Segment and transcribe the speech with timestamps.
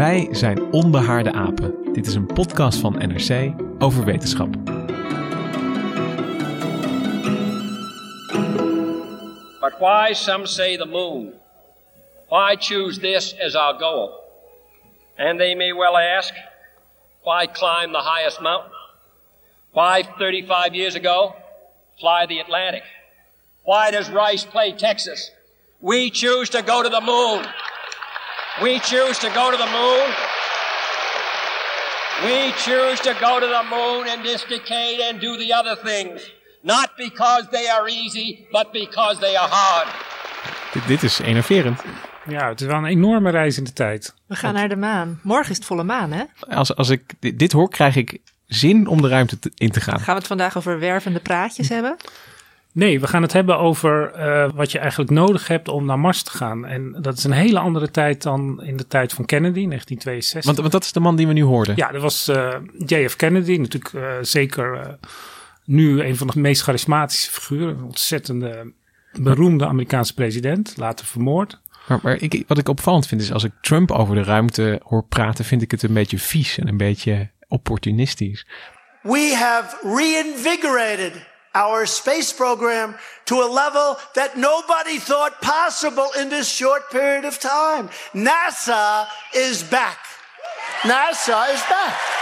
[0.00, 1.92] Wij zijn Onbehaarde Apen.
[1.92, 4.52] Dit is een podcast van NRC over wetenschap.
[9.60, 11.32] But why, some say, the moon?
[12.28, 14.10] Why choose this as our goal?
[15.16, 16.34] And they may well ask,
[17.22, 18.72] why climb the highest mountain?
[19.72, 21.34] Why, 35 years ago,
[21.98, 22.82] fly the Atlantic?
[23.64, 25.30] Why does Rice play Texas?
[25.80, 27.44] We choose to go to the moon.
[28.62, 30.08] We choose to go to the moon.
[32.24, 36.32] We choose to go to the moon in this decade and do the other things.
[36.62, 39.88] Not because they are easy, but because they are hard.
[40.72, 41.80] Dit, dit is enerverend.
[42.28, 44.14] Ja, het is wel een enorme reis in de tijd.
[44.26, 45.20] We gaan naar de maan.
[45.22, 46.24] Morgen is het volle maan, hè?
[46.48, 49.80] Als, als ik dit, dit hoor, krijg ik zin om de ruimte te- in te
[49.80, 49.98] gaan.
[50.00, 51.96] Gaan we het vandaag over wervende praatjes hebben?
[52.72, 56.22] Nee, we gaan het hebben over eh, wat je eigenlijk nodig hebt om naar Mars
[56.22, 56.66] te gaan.
[56.66, 60.44] En dat is een hele andere tijd dan in de tijd van Kennedy, 1962.
[60.44, 61.76] Want, want dat is de man die we nu hoorden.
[61.76, 62.54] ja, dat was eh,
[62.86, 64.92] JF Kennedy, natuurlijk eh, zeker eh,
[65.64, 67.78] nu een van de meest charismatische figuren.
[67.78, 68.72] Een ontzettende
[69.12, 71.60] beroemde Amerikaanse president, later vermoord.
[71.88, 75.04] Maar, maar ik, wat ik opvallend vind is als ik Trump over de ruimte hoor
[75.04, 78.46] praten, vind ik het een beetje vies en een beetje opportunistisch.
[79.02, 86.56] We have reinvigorated our space program to a level that nobody thought possible in this
[86.56, 87.88] short period of time.
[88.12, 89.98] NASA is back.
[90.82, 92.18] NASA is back.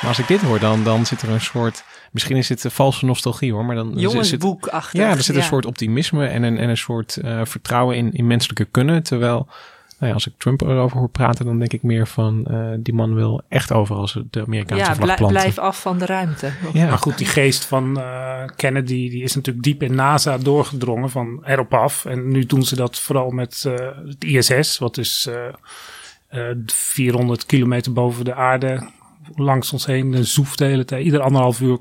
[0.00, 1.84] Maar als ik dit hoor, dan, dan zit er een soort.
[2.12, 5.00] Misschien is het een valse nostalgie hoor, maar dan zit- Jongensboekachtig.
[5.00, 5.46] Ja, er zit een ja.
[5.46, 9.02] soort optimisme en een, en een soort eh, vertrouwen in, in menselijke kunnen.
[9.02, 9.48] Terwijl,
[9.98, 12.94] nou ja, als ik Trump erover hoor praten, dan denk ik meer van eh, die
[12.94, 15.26] man wil echt overal de Amerikaanse Ja, vlag planten.
[15.38, 16.50] blijf af van de ruimte.
[16.72, 21.10] Ja, Maar goed, die geest van eh, Kennedy, die is natuurlijk diep in NASA doorgedrongen
[21.10, 22.04] van erop af.
[22.04, 23.74] En nu doen ze dat vooral met eh,
[24.06, 25.46] het ISS, wat dus eh,
[26.50, 28.88] eh, 400 kilometer boven de aarde
[29.34, 31.04] langs ons heen zoeft de hele tijd.
[31.04, 31.78] Ieder anderhalf uur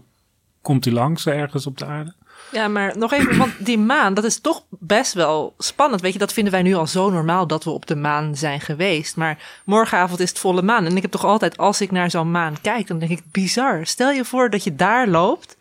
[0.61, 2.13] komt hij langs ergens op de aarde.
[2.51, 6.01] Ja, maar nog even, want die maan, dat is toch best wel spannend.
[6.01, 8.61] Weet je, dat vinden wij nu al zo normaal dat we op de maan zijn
[8.61, 9.15] geweest.
[9.15, 10.85] Maar morgenavond is het volle maan.
[10.85, 13.85] En ik heb toch altijd, als ik naar zo'n maan kijk, dan denk ik, bizar.
[13.85, 15.57] Stel je voor dat je daar loopt.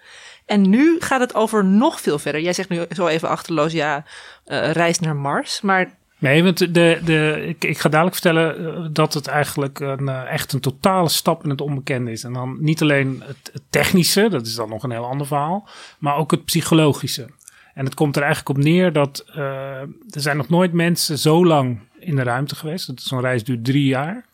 [0.47, 2.41] En nu gaat het over nog veel verder.
[2.41, 4.05] Jij zegt nu zo even achterloos, ja,
[4.45, 5.61] eh, reis naar Mars.
[5.61, 10.09] Maar Nee, want de, de, ik, ik ga dadelijk vertellen eh, dat het eigenlijk een,
[10.09, 12.25] eh, echt een totale stap in het onbekende is.
[12.25, 16.17] En dan niet alleen het, technische, dat is dan nog een heel ander verhaal, maar
[16.17, 17.27] ook het psychologische.
[17.75, 21.47] En het komt er eigenlijk op neer dat eh, er zijn nog nooit mensen zo
[21.47, 22.91] lang in de ruimte geweest.
[22.95, 24.25] Zo'n reis duurt drie jaar.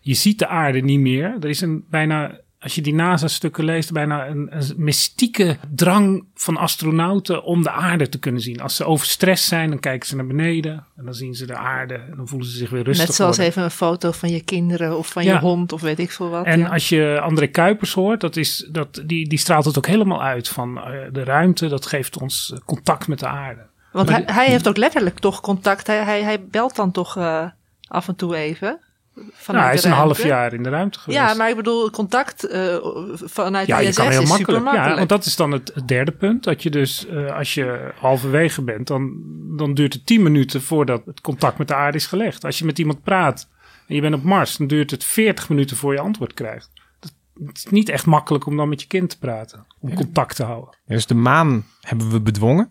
[0.00, 1.36] Je ziet de aarde niet meer.
[1.40, 6.56] Er is een bijna, als je die NASA-stukken leest, bijna een, een mystieke drang van
[6.56, 8.60] astronauten om de aarde te kunnen zien.
[8.60, 11.94] Als ze overstrest zijn, dan kijken ze naar beneden en dan zien ze de aarde
[11.94, 13.52] en dan voelen ze zich weer rustig net zoals worden.
[13.52, 15.32] even een foto van je kinderen of van Ja.
[15.32, 16.44] je hond of weet ik veel wat.
[16.44, 16.68] En ja.
[16.68, 20.48] als je André Kuipers hoort, dat is, dat, die, die straalt het ook helemaal uit
[20.48, 21.68] van eh, de ruimte.
[21.68, 23.60] Dat geeft ons eh, contact met de aarde.
[23.92, 25.86] Want hij, hij heeft ook letterlijk toch contact.
[25.86, 27.46] Hij, hij, hij belt dan toch eh,
[27.88, 28.80] af en toe even.
[29.14, 31.18] Vanuit nou, hij is een half jaar in de ruimte geweest.
[31.18, 32.76] Ja, maar ik bedoel, contact eh,
[33.14, 34.64] vanuit Ja, de je ISS kan heel is makkelijk.
[34.64, 34.96] Ja, makkelijk.
[34.96, 36.44] want dat is dan het, derde punt.
[36.44, 39.22] Dat je dus, eh, als je halverwege bent, dan,
[39.56, 42.44] dan duurt het 10 minuten voordat het contact met de aarde is gelegd.
[42.44, 43.48] Als je met iemand praat
[43.86, 46.70] en je bent op Mars, dan duurt het 40 minuten voor je antwoord krijgt.
[47.00, 47.12] Dat,
[47.46, 50.44] het is niet echt makkelijk om dan met je kind te praten, om contact te
[50.44, 50.78] houden.
[50.84, 52.70] Ja, dus de maan hebben we bedwongen.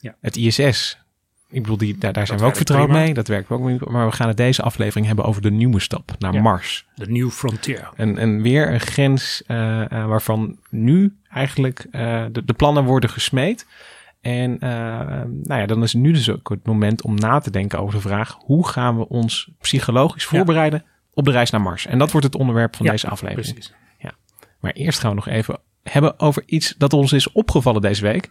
[0.00, 0.16] Ja.
[0.20, 0.98] Het ISS,
[1.54, 3.02] ik bedoel, die, daar, daar zijn we ook vertrouwd prima.
[3.02, 3.14] mee.
[3.14, 3.78] Dat werkt ook mee.
[3.88, 6.40] Maar we gaan het deze aflevering hebben over de nieuwe stap naar Ja.
[6.40, 6.86] Mars.
[6.94, 7.88] De New Frontier.
[7.96, 13.10] En, en weer een grens eh, eh, waarvan nu eigenlijk eh, de, de plannen worden
[13.10, 13.66] gesmeed.
[14.20, 14.56] En
[15.42, 18.00] nou ja, dan is nu dus ook het moment om na te denken over de
[18.00, 20.28] vraag: hoe gaan we ons psychologisch Ja.
[20.28, 20.84] voorbereiden
[21.14, 21.86] op de reis naar Mars.
[21.86, 23.52] En dat wordt het onderwerp van Ja, deze aflevering.
[23.52, 23.74] Precies.
[24.60, 28.28] Maar eerst gaan we nog even hebben over iets dat ons is opgevallen deze week.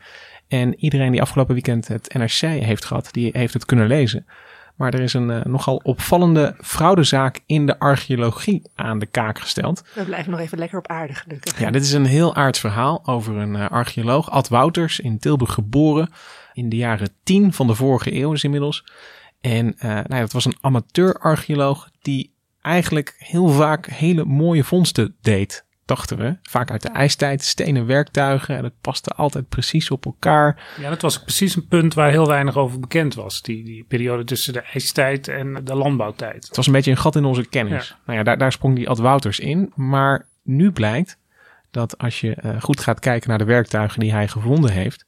[0.53, 4.25] En iedereen die afgelopen weekend het NRC heeft gehad, die heeft het kunnen lezen.
[4.75, 9.83] Maar er is een eh, nogal opvallende fraudezaak in de archeologie aan de kaak gesteld.
[9.93, 11.59] We blijven nog even lekker op aarde gelukkig.
[11.59, 15.53] Ja, dit is een heel aards verhaal over een eh, archeoloog, Ad Wouters, in Tilburg
[15.53, 16.09] geboren.
[16.53, 18.85] In de jaren 10 van de vorige eeuw is inmiddels.
[19.41, 25.15] En eh nou ja, dat was een amateur-archeoloog die eigenlijk heel vaak hele mooie vondsten
[25.21, 25.65] deed.
[25.85, 26.37] Dachten we.
[26.41, 28.55] Vaak uit de ijstijd, stenen werktuigen.
[28.55, 30.63] En dat paste altijd precies op elkaar.
[30.79, 33.41] Ja, dat was precies een punt waar heel weinig over bekend was.
[33.41, 36.47] Die, die periode tussen de ijstijd en de landbouwtijd.
[36.47, 37.95] Het was een beetje een gat in onze kennis.
[38.05, 39.71] Nou ja, daar, daar sprong die Ad Wouters in.
[39.75, 41.17] Maar nu blijkt
[41.71, 45.05] dat als je eh, goed gaat kijken naar de werktuigen die hij gevonden heeft,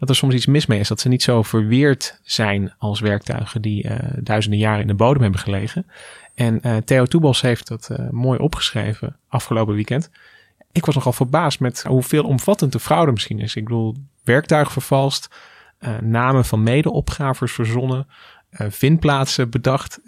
[0.00, 0.88] dat er soms iets mis mee is.
[0.88, 5.22] Dat ze niet zo verweerd zijn als werktuigen die eh, duizenden jaren in de bodem
[5.22, 5.86] hebben gelegen.
[6.34, 10.10] En eh, Theo Toebos heeft dat eh, mooi opgeschreven afgelopen weekend.
[10.72, 13.56] Ik was nogal verbaasd met hoeveel omvattend de fraude misschien is.
[13.56, 15.28] Ik bedoel, werktuig vervalst,
[16.00, 18.06] namen van mede-opgravers verzonnen,
[18.50, 20.00] vindplaatsen bedacht.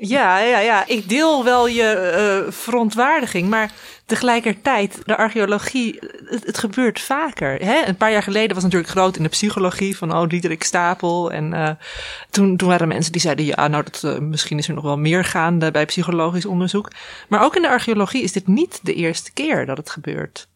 [0.00, 0.86] Ja, ja, ja.
[0.86, 3.72] Ik deel wel je eh, verontwaardiging, maar
[4.06, 7.64] tegelijkertijd, de archeologie, het, het gebeurt vaker.
[7.64, 7.86] Hè?
[7.86, 11.32] Een paar jaar geleden was het natuurlijk groot in de psychologie van, oh, Diederik Stapel.
[11.32, 11.70] En eh,
[12.30, 14.84] toen, toen waren er mensen die zeiden, ja, nou, dat, eh, misschien is er nog
[14.84, 16.90] wel meer gaande bij psychologisch onderzoek.
[17.28, 20.48] Maar ook in de archeologie is dit niet de eerste keer dat het gebeurt.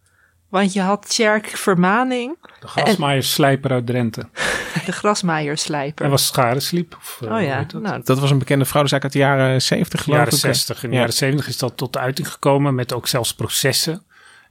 [0.53, 4.21] Want je had Tjerk Vermaning, De gasmaaier slijper uit Drenthe.
[4.87, 6.05] de grasmaaierslijper.
[6.05, 6.95] En was Schadensliep.
[6.97, 7.83] Of, eh, oh ja, dat?
[7.83, 10.41] nou, Dat was een bekende fraudezaak uit de jaren 70 de geloof jaren ik.
[10.41, 10.83] 60.
[10.83, 11.01] In de Ja.
[11.01, 14.03] jaren 70 is dat tot uiting gekomen met ook zelfs processen.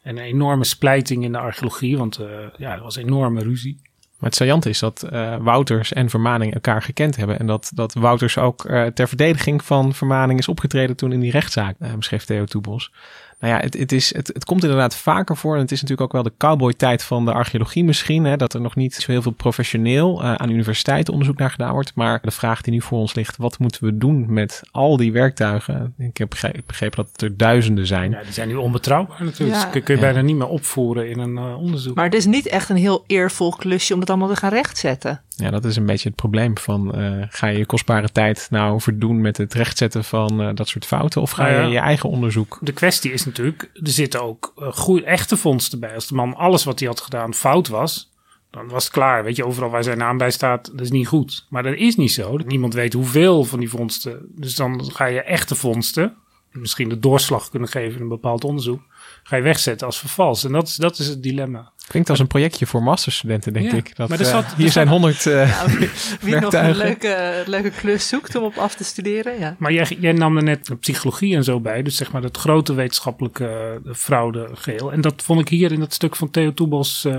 [0.02, 2.28] En een enorme splijting in de archeologie, want eh,
[2.58, 3.80] ja, er was enorme ruzie.
[4.20, 7.40] Maar het saillant is dat eh, Wouters en Vermaning elkaar gekend hebben.
[7.40, 11.32] En dat, dat Wouters ook eh, ter verdediging van Vermaning is opgetreden toen in die
[11.32, 12.92] rechtszaak, uh, beschreef Theo Toebos.
[13.42, 15.56] Nou ja, het, het, is, het, het komt inderdaad vaker voor.
[15.56, 18.24] En het is natuurlijk ook wel de cowboy-tijd van de archeologie misschien.
[18.24, 21.74] Hè, dat er nog niet zo heel veel professioneel uh, aan universiteiten onderzoek naar gedaan
[21.74, 21.92] wordt.
[21.96, 25.12] Maar de vraag die nu voor ons ligt, wat moeten we doen met al die
[25.12, 25.94] werktuigen?
[25.98, 26.30] Ik heb
[26.66, 28.12] begrepen, dat het er duizenden zijn.
[28.12, 29.60] Ja, die zijn nu onbetrouwbaar natuurlijk.
[29.60, 29.72] Ja.
[29.72, 30.08] Dus kun, je Ja.
[30.08, 31.96] bijna niet meer opvoeren in een eh, onderzoek.
[31.96, 35.22] maar het is niet echt een heel eervol klusje om dat allemaal te gaan rechtzetten.
[35.36, 38.82] Ja, dat is een beetje het probleem van uh, ga je je kostbare tijd nou
[38.82, 41.62] verdoen met het rechtzetten van uh, dat soort fouten of ga Nou ja.
[41.62, 42.58] je je eigen onderzoek?
[42.62, 45.94] De kwestie is er zitten ook goede, echte vondsten bij.
[45.94, 48.12] Als de man alles wat hij had gedaan fout was,
[48.52, 49.24] dan was het klaar.
[49.24, 51.46] Weet je, overal waar zijn naam bij staat, dat is niet goed.
[51.50, 52.38] Maar dat is niet zo.
[52.38, 54.26] Niemand weet hoeveel van die vondsten.
[54.30, 56.16] Dus dan ga je echte vondsten,
[56.52, 58.82] misschien de doorslag kunnen geven in een bepaald onderzoek,
[59.24, 60.44] ga je wegzetten als vervals.
[60.44, 61.72] En dat is, dat is het dilemma.
[61.88, 63.96] Klinkt als een projectje voor masterstudenten, denk Ja, ik.
[63.96, 65.90] Dat, maar er uh, zat- er hier zijn honderd uh, Nou,
[66.22, 69.56] wie nog een leuke, leuke klus zoekt om op af te studeren, ja.
[69.60, 71.82] Maar jij, jij nam er net psychologie en zo bij.
[71.84, 74.92] Dus zeg maar het grote wetenschappelijke uh, fraudegeheel.
[74.92, 77.18] En dat vond ik hier in dat stuk van Theo Toebos uh,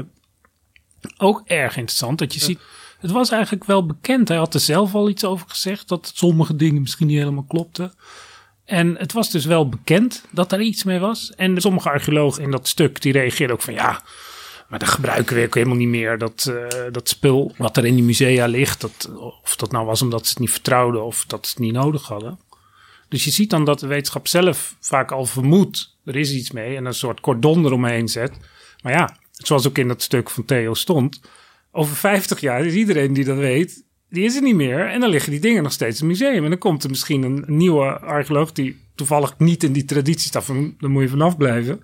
[1.16, 2.18] ook erg interessant.
[2.18, 2.60] Dat je ziet,
[3.00, 4.28] het was eigenlijk wel bekend.
[4.28, 5.88] Hij had er zelf al iets over gezegd.
[5.88, 7.92] Dat sommige dingen misschien niet helemaal klopten.
[8.72, 11.32] En het was dus wel bekend dat er iets mee was.
[11.36, 14.02] En sommige archeologen in dat stuk die reageerden ook van ja...
[14.68, 16.18] Maar dat gebruiken we ook helemaal niet meer.
[16.18, 18.80] Dat, uh, dat spul wat er in die musea ligt.
[18.80, 19.10] Dat,
[19.42, 22.06] of dat nou was omdat ze het niet vertrouwden of dat ze het niet nodig
[22.06, 22.38] hadden.
[23.08, 25.96] Dus je ziet dan dat de wetenschap zelf vaak al vermoedt.
[26.04, 28.32] Er is iets mee en een soort cordon eromheen zet.
[28.82, 31.20] Maar ja, zoals ook in dat stuk van Theo stond.
[31.72, 34.88] Over 50 jaar is iedereen die dat weet, die is er niet meer.
[34.88, 36.44] En dan liggen die dingen nog steeds in het museum.
[36.44, 40.46] En dan komt er misschien een nieuwe archeoloog die toevallig niet in die traditie staat.
[40.78, 41.82] Dan moet je vanaf blijven.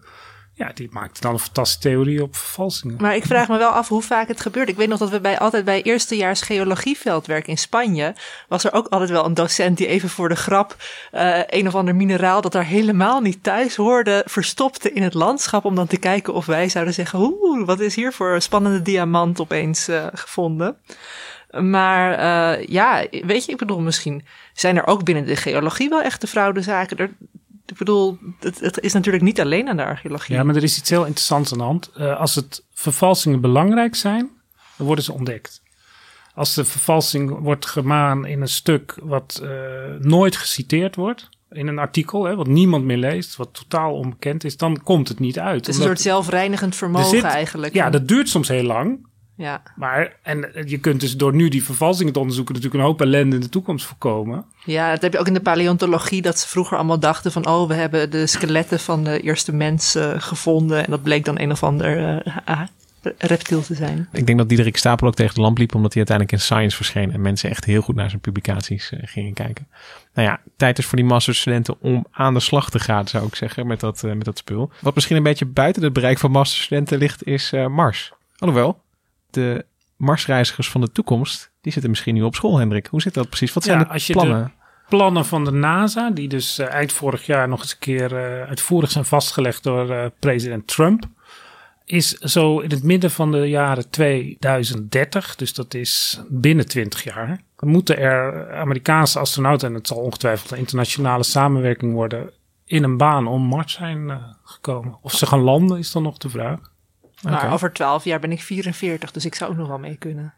[0.59, 2.97] Ja, die maakt dan een fantastische theorie op vervalsingen.
[3.01, 4.69] Maar ik vraag me wel af hoe vaak het gebeurt.
[4.69, 8.15] Ik weet nog dat we bij, altijd bij eerstejaars geologieveldwerk in Spanje...
[8.49, 10.77] was er ook altijd wel een docent die even voor de grap...
[11.13, 14.23] Uh, een of ander mineraal dat daar helemaal niet thuis hoorde...
[14.27, 17.19] verstopte in het landschap om dan te kijken of wij zouden zeggen...
[17.19, 20.77] oeh, wat is hier voor een spannende diamant opeens uh, gevonden...
[21.51, 22.19] Maar
[22.59, 26.27] uh, ja, weet je, ik bedoel, misschien zijn er ook binnen de geologie wel echte
[26.27, 26.97] fraudezaken.
[26.97, 27.11] Er,
[27.67, 30.35] ik bedoel, het, het, is natuurlijk niet alleen aan de archeologie.
[30.35, 31.91] Ja, maar er is iets heel interessants aan de hand.
[31.97, 34.31] Uh, als het vervalsingen belangrijk zijn,
[34.77, 35.63] dan worden ze ontdekt.
[36.35, 39.51] Als de vervalsing wordt gemaan in een stuk wat uh,
[39.99, 44.57] nooit geciteerd wordt, in een artikel, hè, wat niemand meer leest, wat totaal onbekend is,
[44.57, 45.67] dan komt het niet uit.
[45.67, 47.75] Het is een soort zelfreinigend vermogen zit, eigenlijk.
[47.75, 49.07] Ja, dat duurt soms heel lang.
[49.39, 49.63] Ja.
[49.77, 53.35] Maar, en je kunt dus door nu die vervalsingen te onderzoeken natuurlijk een hoop ellende
[53.35, 54.45] in de toekomst voorkomen.
[54.65, 57.69] Ja, dat heb je ook in de paleontologie, dat ze vroeger allemaal dachten van, oh,
[57.69, 60.85] we hebben de skeletten van de eerste mensen uh, gevonden.
[60.85, 62.63] En dat bleek dan een of ander, uh,
[63.19, 64.09] reptiel te zijn.
[64.13, 66.77] Ik denk dat Diederik Stapel ook tegen de lamp liep, omdat hij uiteindelijk in Science
[66.77, 69.69] verscheen en mensen echt heel goed naar zijn publicaties uh, gingen kijken.
[70.15, 73.35] Nou ja, tijd is voor die masterstudenten om aan de slag te gaan, zou ik
[73.35, 74.71] zeggen, met dat, uh, met dat spul.
[74.81, 78.13] Wat misschien een beetje buiten het bereik van masterstudenten ligt, is uh, Mars.
[78.37, 78.83] Alhoewel,
[79.31, 79.65] de
[79.99, 82.87] Marsreizigers van de toekomst, die zitten misschien nu op school, Hendrik.
[82.87, 83.53] Hoe zit dat precies?
[83.53, 84.45] Wat zijn ja, de als je plannen?
[84.45, 88.13] De plannen van de NASA, die dus uh, eind vorig jaar nog eens een keer
[88.13, 91.05] uh, uitvoerig zijn vastgelegd door uh, president Trump,
[91.85, 97.41] is zo in het midden van de jaren 2030, dus dat is binnen 20 jaar,
[97.59, 102.31] moeten er Amerikaanse astronauten, en het zal ongetwijfeld een internationale samenwerking worden,
[102.65, 104.99] in een baan om Mars zijn gekomen.
[105.03, 106.59] Of ze gaan landen, is dan nog de vraag.
[107.23, 107.51] Maar okay.
[107.51, 110.35] over 12 jaar ben ik 44, dus ik zou ook nog wel mee kunnen.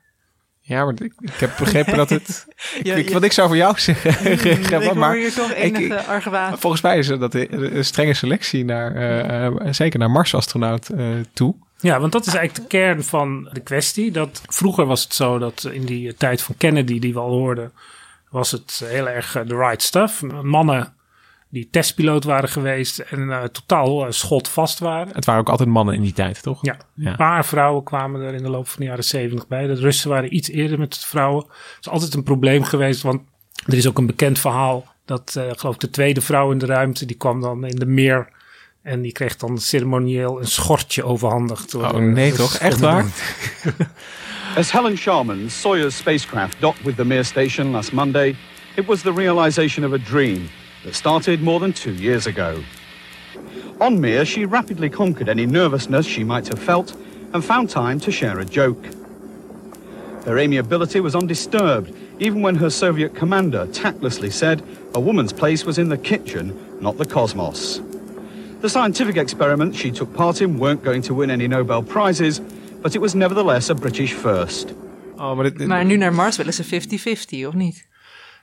[0.62, 2.46] Ja, maar ik, ik heb begrepen dat het.
[2.78, 3.12] Ik, ja, ja.
[3.12, 4.14] Wat ik zou voor jou zeggen.
[4.20, 6.58] Mm, ik maar hier toch enige ik, argwaan.
[6.58, 11.54] Volgens mij is dat een strenge selectie naar, uh, uh, zeker naar Marsastronaut uh, toe.
[11.76, 14.10] Ja, want dat is eigenlijk de kern van de kwestie.
[14.10, 17.72] Dat vroeger was het zo dat in die tijd van Kennedy, die we al hoorden,
[18.30, 20.22] was het heel erg the right stuff.
[20.42, 20.94] Mannen
[21.50, 25.14] die testpiloot waren geweest en uh, totaal uh, schotvast waren.
[25.14, 26.58] Het waren ook altijd mannen in die tijd, toch?
[26.62, 29.66] Ja, ja, een paar vrouwen kwamen er in de loop van de jaren zeventig bij.
[29.66, 31.44] De Russen waren iets eerder met vrouwen.
[31.44, 33.22] Het is altijd een probleem geweest, want
[33.66, 36.66] er is ook een bekend verhaal dat, uh, geloof ik, de tweede vrouw in de
[36.66, 38.28] ruimte, die kwam dan in de meer
[38.82, 41.74] en die kreeg dan ceremonieel een schortje overhandigd.
[41.74, 42.54] Oh nee toch?
[42.54, 43.04] Echt waar?
[44.56, 48.36] As Helen Sharman's Soyuz spacecraft docked with the Mir station last Monday,
[48.74, 50.48] it was the realization of a dream
[50.84, 52.62] that started more than two years ago.
[53.80, 56.94] On Mir, she rapidly conquered any nervousness she might have felt
[57.32, 58.84] and found time to share a joke.
[60.26, 64.62] Her amiability was undisturbed, even when her Soviet commander tactlessly said
[64.94, 67.80] a woman's place was in the kitchen, not the cosmos.
[68.60, 72.40] The scientific experiments she took part in weren't going to win any Nobel Prizes,
[72.82, 74.74] but it was nevertheless a British first.
[75.18, 77.88] Oh, maar, dit, maar nu naar Mars willen ze 50-50, of niet?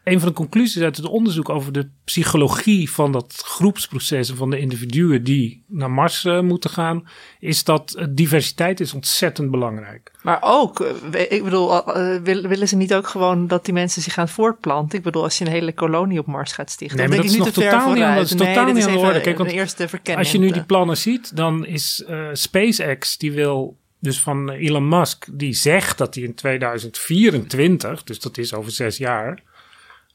[0.07, 4.59] Een van de conclusies uit het onderzoek over de psychologie van dat groepsproces van de
[4.59, 7.07] individuen die naar Mars uh, moeten gaan,
[7.39, 10.11] is dat uh, diversiteit is ontzettend belangrijk.
[10.21, 11.83] Maar ook, uh, ik bedoel,
[12.23, 14.97] willen ze niet ook gewoon dat die mensen zich gaan voortplanten?
[14.97, 17.39] Ik bedoel, als je een hele kolonie op Mars gaat stichten, nee, dan denk ik
[17.39, 19.21] niet totaal niet aan, dat is nee, totaal niet aan de orde.
[19.21, 24.21] Kijk, want eerste als je nu die plannen ziet, dan is SpaceX die wil dus
[24.21, 29.43] van Elon Musk, die zegt dat hij in 2024, dus dat is over zes jaar,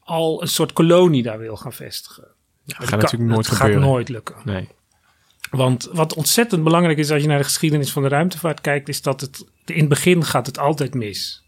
[0.05, 2.27] al een soort kolonie daar wil gaan vestigen.
[2.65, 3.83] Ja, dat gaat natuurlijk nooit dat gebeuren.
[3.83, 4.37] gaat nooit lukken.
[4.45, 4.69] Nee.
[5.51, 9.03] Want wat ontzettend belangrijk is als je naar de geschiedenis van de ruimtevaart kijkt, is
[9.03, 11.42] dat het in het begin gaat het altijd mis.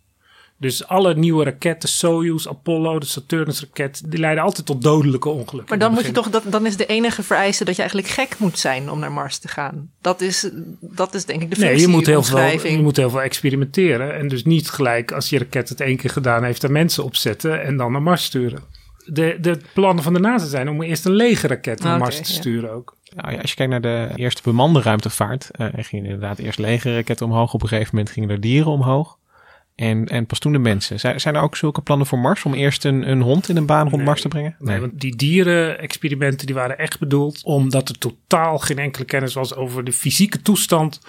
[0.65, 5.69] Dus alle nieuwe raketten, Soyuz, Apollo, de Saturnus-raket, die leiden altijd tot dodelijke ongelukken.
[5.69, 8.39] Maar dan moet je toch, dat, dan is de enige vereiste dat je eigenlijk gek
[8.39, 9.91] moet zijn om naar Mars te gaan.
[10.01, 11.77] Dat is, dat is denk ik de functie.
[11.77, 14.15] Nee, je moet, heel veel, je moet heel veel experimenteren.
[14.15, 17.63] En dus niet gelijk als je raket het één keer gedaan heeft, er mensen opzetten
[17.63, 18.63] en dan naar Mars sturen.
[19.05, 22.17] De, de plannen van de NASA zijn om eerst een lege raket naar Okay, Mars
[22.17, 22.39] te ja.
[22.39, 22.97] sturen ook.
[23.15, 26.59] Nou ja, als je kijkt naar de eerste bemande ruimtevaart, uh, er gingen inderdaad eerst
[26.59, 27.55] lege raketten omhoog.
[27.55, 29.19] Op een gegeven moment gingen er dieren omhoog.
[29.75, 31.01] En, en pas toen de mensen.
[31.01, 33.67] Zijn, zijn er ook zulke plannen voor Mars om eerst een, een hond in een
[33.67, 34.05] baan rond Nee.
[34.05, 34.57] Mars te brengen?
[34.59, 39.55] Nee, want die dierenexperimenten die waren echt bedoeld omdat er totaal geen enkele kennis was
[39.55, 41.01] over de fysieke toestand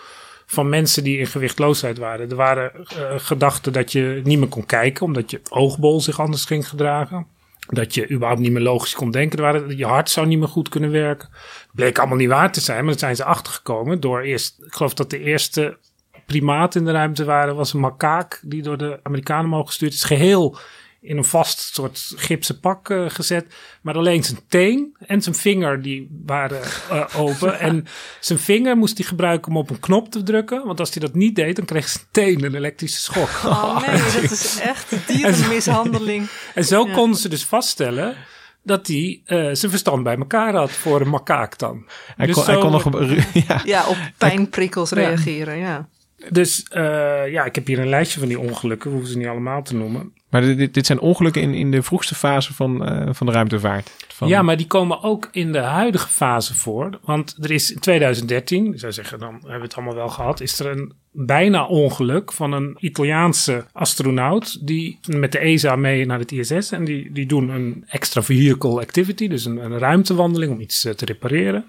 [0.46, 2.30] van mensen die in gewichtloosheid waren.
[2.30, 6.46] Er waren uh, gedachten dat je niet meer kon kijken omdat je oogbol zich anders
[6.46, 7.28] ging gedragen.
[7.68, 9.38] Dat je überhaupt niet meer logisch kon denken.
[9.38, 11.30] Er waren, je hart zou niet meer goed kunnen werken.
[11.74, 14.64] Bleek allemaal niet waar te zijn, maar dat zijn ze achtergekomen door eerst.
[14.66, 15.78] Ik geloof dat de eerste
[16.26, 20.04] primaat in de ruimte waren, was een makaak die door de Amerikanen mogen gestuurd is.
[20.04, 20.58] Geheel
[21.02, 23.46] in een vast soort gipsen pak uh, gezet.
[23.82, 27.60] Maar alleen zijn teen en zijn vinger die waren uh, open.
[27.70, 27.86] en
[28.20, 30.66] zijn vinger moest hij gebruiken om op een knop te drukken.
[30.66, 33.30] Want als hij dat niet deed, dan kreeg zijn teen een elektrische schok.
[33.46, 36.28] Oh nee, dat is echt dierenmishandeling.
[36.56, 36.94] En zo Ja.
[36.94, 38.16] konden ze dus vaststellen
[38.64, 41.86] dat hij uh, zijn verstand bij elkaar had voor een makaak dan.
[42.16, 43.62] Hij, Dus kon, hij kon nog een, ja.
[43.66, 44.96] Ja, op pijnprikkels Ja.
[44.96, 45.88] reageren, ja.
[46.30, 48.90] Dus uh, ja, ik heb hier een lijstje van die ongelukken.
[48.90, 50.14] We hoeven ze niet allemaal te noemen.
[50.30, 53.92] Maar dit, dit zijn ongelukken in, in de vroegste fase van, uh, van de ruimtevaart.
[54.08, 57.00] Van, Ja, maar die komen ook in de huidige fase voor.
[57.02, 60.42] Want er is in 2013, ik zou zeggen, dan hebben we het allemaal wel gehad,
[60.42, 66.20] is er een bijna ongeluk van een Italiaanse astronaut die met de ESA mee naar
[66.20, 70.60] het ISS en die, die doen een extra vehicle activity, dus een, een ruimtewandeling om
[70.60, 71.66] iets uh, te repareren.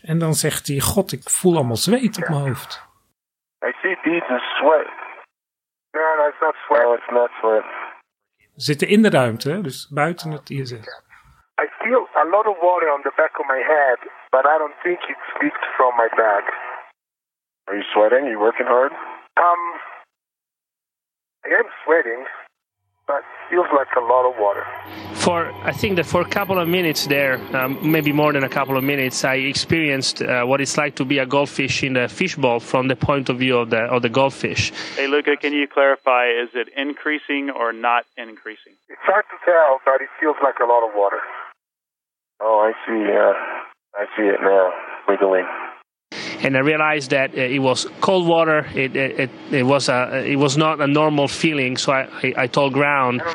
[0.00, 2.82] En dan zegt hij, god, ik voel allemaal zweet op mijn hoofd.
[4.04, 4.20] I see
[4.60, 4.86] sweat.
[5.94, 6.82] No, no, it's not sweat.
[6.82, 7.64] No, it's not sweat.
[8.56, 11.02] Ze zitten in de ruimte, hè, dus buiten het ISS.
[11.62, 13.98] I feel a lot of water on the back of my head,
[14.30, 16.44] but I don't think it's leaked from my back.
[17.66, 18.26] Are you sweating?
[18.26, 18.92] You working hard?
[19.36, 19.62] Um,
[21.46, 22.26] I am sweating,
[23.06, 24.64] but feels like a lot of water.
[25.14, 28.48] For I think that for a couple of minutes there, um, maybe more than a
[28.48, 32.08] couple of minutes, I experienced uh, what it's like to be a goldfish in the
[32.08, 34.72] fishbowl from the point of view of the of the goldfish.
[34.96, 36.28] Hey, Luca, can you clarify?
[36.28, 38.74] Is it increasing or not increasing?
[38.88, 41.20] It's hard to tell, but it feels like a lot of water.
[42.40, 43.02] Oh, I see.
[43.12, 43.34] Uh,
[43.96, 44.72] I see it now,
[45.06, 45.46] wiggling.
[46.44, 48.66] And I realized that uh, it was cold water.
[48.74, 51.76] It it, it, it was a it was not a normal feeling.
[51.76, 53.22] So I, I, I told ground.
[53.22, 53.32] I,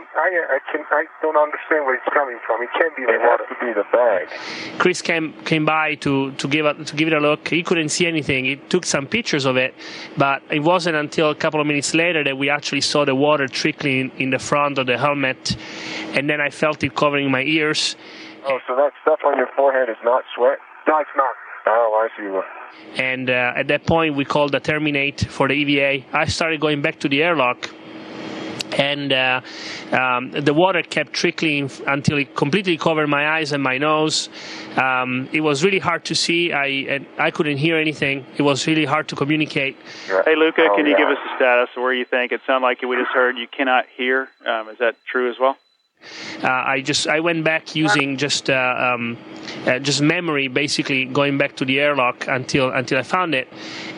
[0.55, 2.61] I can I don't understand where it's coming from.
[2.61, 3.43] It can't be the It water.
[3.49, 4.29] has to be the bag.
[4.77, 7.47] Chris came came by to to give it to give it a look.
[7.47, 8.45] He couldn't see anything.
[8.45, 9.73] He took some pictures of it,
[10.17, 13.47] but it wasn't until a couple of minutes later that we actually saw the water
[13.47, 15.57] trickling in the front of the helmet,
[16.15, 17.95] and then I felt it covering my ears.
[18.45, 20.59] Oh, so that stuff on your forehead is not sweat?
[20.87, 21.35] No, it's not.
[21.71, 23.01] Oh, I see.
[23.01, 26.05] And uh, at that point, we called the terminate for the EVA.
[26.11, 27.69] I started going back to the airlock.
[28.77, 29.41] And uh,
[29.91, 34.29] um, the water kept trickling until it completely covered my eyes and my nose.
[34.77, 36.53] Um, it was really hard to see.
[36.53, 38.25] I and I couldn't hear anything.
[38.37, 39.75] It was really hard to communicate.
[40.07, 40.97] Hey, Luca, Oh, can you yeah.
[40.99, 43.47] give us a status of where you think it sounded like we just heard you
[43.47, 44.29] cannot hear?
[44.45, 45.57] Um, is that true as well?
[46.43, 49.17] Uh, I just I went back using just uh, um,
[49.67, 53.47] uh, just memory, basically going back to the airlock until until I found it,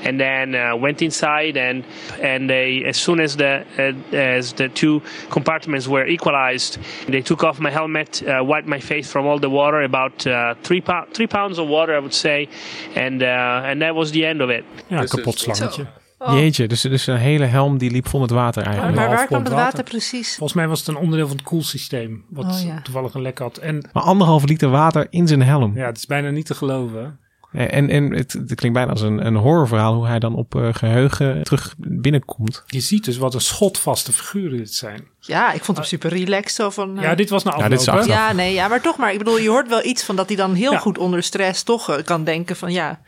[0.04, 1.84] and then uh, went inside and
[2.22, 6.78] and they as soon as the uh, as the two compartments were equalized,
[7.08, 10.56] they took off my helmet, uh, wiped my face from all the water, about uh,
[10.64, 12.48] three pou- three pounds of water I would say,
[12.96, 14.66] and uh, and that was the end of it.
[14.90, 16.01] Ja, Dus- kapot slangetje.
[16.26, 16.34] Oh.
[16.34, 18.96] Jeetje, dus, dus een hele helm die liep vol met water eigenlijk.
[18.96, 19.84] maar waar kwam het water water.
[19.84, 20.30] precies?
[20.30, 22.24] Volgens mij was het een onderdeel van het koelsysteem.
[22.30, 22.82] Wat Oh, ja.
[22.82, 23.58] toevallig een lek had.
[23.58, 25.76] En Maar anderhalve liter water in zijn helm.
[25.76, 27.20] ja, het is bijna niet te geloven.
[27.52, 30.68] En, en het, het klinkt bijna als een, een horrorverhaal hoe hij dan op eh,
[30.72, 32.64] geheugen terug binnenkomt.
[32.68, 35.04] Je ziet dus wat een schotvaste figuren dit zijn.
[35.20, 36.52] Ja, ik vond hem super relaxed.
[36.56, 38.06] Zo van, eh, Ja, dit was nou Ja, dit.
[38.06, 39.12] Ja, nee, ja, maar toch maar.
[39.12, 40.78] Ik bedoel, je hoort wel iets van dat hij dan heel Ja.
[40.78, 43.00] goed onder stress toch eh, kan denken van ja,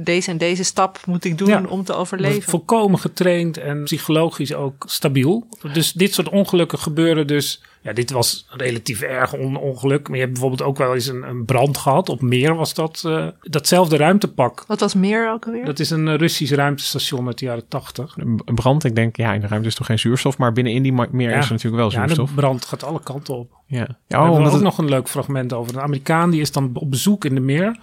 [0.00, 1.62] deze en deze stap moet ik doen Ja.
[1.68, 2.50] om te overleven.
[2.50, 5.46] Volkomen getraind en psychologisch ook stabiel.
[5.72, 7.62] Dus dit soort ongelukken gebeuren dus...
[7.82, 10.06] Ja, dit was een relatief erg on- ongeluk.
[10.08, 12.08] Maar je hebt bijvoorbeeld ook wel eens een, een brand gehad.
[12.08, 13.02] Op meer was dat.
[13.06, 14.64] eh, datzelfde ruimtepak.
[14.66, 15.64] Wat was meer ook alweer?
[15.64, 18.14] Dat is een eh, Russisch ruimtestation uit de jaren tachtig.
[18.16, 20.82] Een een brand, ik denk, ja, in de ruimte is toch geen zuurstof, maar binnenin
[20.82, 21.38] die meer Ja.
[21.38, 22.28] is er natuurlijk wel Ja, zuurstof.
[22.28, 23.50] de brand gaat alle kanten op.
[23.66, 25.74] Ja, Ja, ja we oh, hebben ook het, nog een leuk fragment over.
[25.74, 27.78] Een Amerikaan die is dan op bezoek in de meer.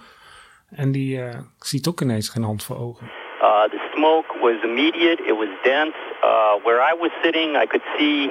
[0.70, 3.10] En die eh, ziet ook ineens geen hand voor ogen.
[3.42, 5.22] Uh, the smoke was immediate.
[5.22, 5.96] It was dense.
[6.22, 8.30] Uh, where I was sitting, I could see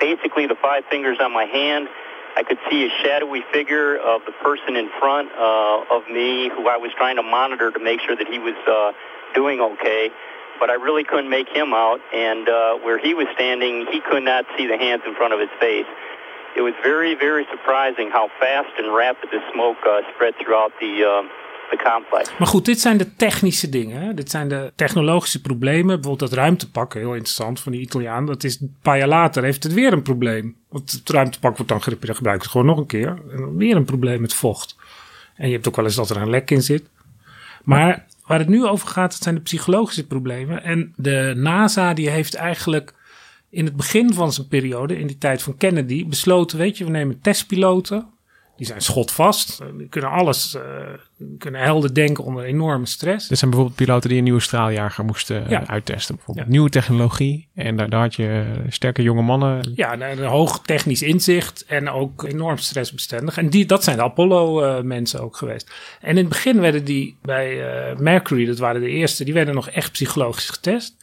[0.00, 1.88] basically the five fingers on my hand.
[2.36, 6.68] I could see a shadowy figure of the person in front uh, of me who
[6.68, 8.92] I was trying to monitor to make sure that he was uh,
[9.34, 10.10] doing okay.
[10.60, 12.00] But I really couldn't make him out.
[12.14, 15.40] And uh, where he was standing, he could not see the hands in front of
[15.40, 15.86] his face.
[16.56, 21.04] It was very, very surprising how fast and rapid the smoke uh, spread throughout the,
[21.04, 21.22] uh,
[22.38, 24.02] Maar goed, dit zijn de technische dingen.
[24.02, 24.14] Hè?
[24.14, 26.00] Dit zijn de technologische problemen.
[26.00, 28.26] Bijvoorbeeld dat ruimtepak, heel interessant van die Italiaan.
[28.26, 30.56] Dat is een paar jaar later heeft het weer een probleem.
[30.68, 33.18] Want het ruimtepak wordt dan gebruikt gewoon nog een keer.
[33.30, 34.76] En weer een probleem met vocht.
[35.34, 36.88] En je hebt ook wel eens dat er een lek in zit.
[37.64, 40.62] Maar waar het nu over gaat, dat zijn de psychologische problemen.
[40.62, 42.94] En de NASA die heeft eigenlijk
[43.50, 46.90] in het begin van zijn periode, in die tijd van Kennedy, besloten, weet je, we
[46.90, 48.06] nemen testpiloten.
[48.58, 49.58] Die zijn schotvast.
[49.78, 50.56] Die kunnen alles,
[51.18, 53.28] die kunnen helder denken onder enorme stress.
[53.28, 55.66] dit zijn bijvoorbeeld piloten die een nieuwe straaljager moesten eh, Ja.
[55.66, 56.14] uittesten.
[56.14, 56.52] Bijvoorbeeld Ja.
[56.52, 57.48] nieuwe technologie.
[57.54, 59.72] En daar, daar had je eh, sterke jonge mannen.
[59.74, 63.36] Ja, een, een hoog technisch inzicht en ook enorm stressbestendig.
[63.38, 65.70] En die, dat zijn de Apollo-mensen ook geweest.
[66.00, 67.62] En in het begin werden die bij
[67.98, 70.96] Mercury, dat waren de eerste, die werden nog echt psychologisch getest.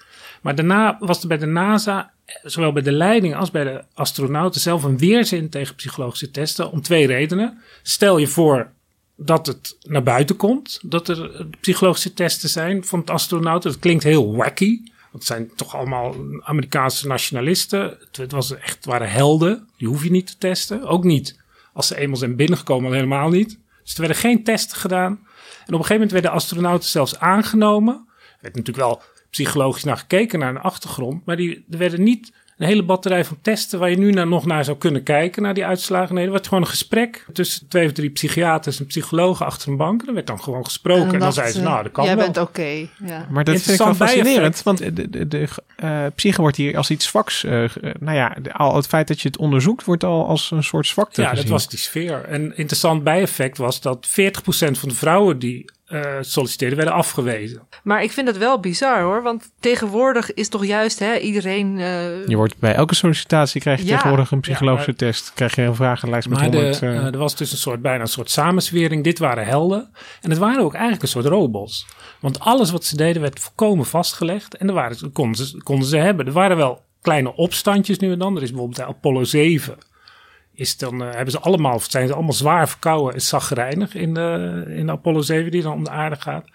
[0.45, 3.83] Maar daarna was er bij de NASA, eh, zowel bij de leiding als bij de
[3.93, 6.71] astronauten zelf, een weerzin tegen psychologische testen.
[6.71, 7.61] Om twee redenen.
[7.83, 8.71] Stel je voor
[9.15, 13.71] dat het naar buiten komt, dat er eh, psychologische testen zijn van het astronauten.
[13.71, 14.81] Dat klinkt heel wacky.
[15.11, 17.97] Het zijn toch allemaal Amerikaanse nationalisten.
[18.11, 19.69] Het, was echt, waren helden.
[19.77, 20.83] Die hoef je niet te testen.
[20.83, 21.39] Ook niet
[21.73, 23.59] als ze eenmaal zijn binnengekomen, al helemaal niet.
[23.83, 25.11] Dus er werden geen testen gedaan.
[25.11, 27.93] En op een gegeven moment werden astronauten zelfs aangenomen.
[28.17, 29.01] Er werd natuurlijk wel
[29.35, 31.25] psychologisch naar gekeken, naar een achtergrond.
[31.25, 34.45] Maar die, er werden niet een hele batterij van testen waar je nu naar, nog
[34.45, 36.15] naar zou kunnen kijken, naar die uitslagen.
[36.15, 39.77] Nee, er werd gewoon een gesprek tussen twee of drie psychiaters en psychologen achter een
[39.77, 40.01] bank.
[40.01, 41.13] En er werd dan gewoon gesproken.
[41.13, 42.23] En dan, zeiden ze, eh, nou, dat kan Jij wel.
[42.25, 42.87] bent oké.
[43.05, 43.27] ja.
[43.29, 44.35] Maar dat vind ik wel Interessant fascinerend.
[44.35, 44.63] bijeffect.
[44.63, 47.43] Want de, de, de eh, psyche wordt hier als iets zwaks.
[47.43, 47.63] eh,
[47.99, 50.87] nou ja, de- al het feit dat je het onderzoekt wordt al als een soort
[50.87, 52.23] zwakte Ja, dat was die sfeer.
[52.25, 55.65] En interessant bijeffect was dat 40% van de vrouwen die
[56.03, 57.67] eh solliciteerden, werden afgewezen.
[57.83, 61.79] Maar ik vind het wel bizar hoor, want tegenwoordig is toch juist hè, iedereen...
[61.79, 63.95] eh, Je wordt bij elke sollicitatie krijg je Ja.
[63.95, 65.31] tegenwoordig een psychologische Ja, test.
[65.33, 66.81] Krijg je een vragenlijst met Maar de, 100...
[66.81, 69.03] eh, eh, er was dus een soort, bijna een soort samenzwering.
[69.03, 69.89] Dit waren helden.
[70.21, 71.85] En het waren ook eigenlijk een soort robots.
[72.19, 74.55] Want alles wat ze deden werd volkomen vastgelegd.
[74.57, 76.25] En er waren, konden, ze, konden ze hebben.
[76.25, 78.35] Er waren wel kleine opstandjes nu en dan.
[78.35, 79.75] Er is bijvoorbeeld de Apollo 7.
[80.55, 84.63] Is dan, eh, hebben ze allemaal, zijn ze allemaal zwaar verkouden en zagrijnig in de,
[84.67, 86.45] in de Apollo 7 die dan om de aarde gaat.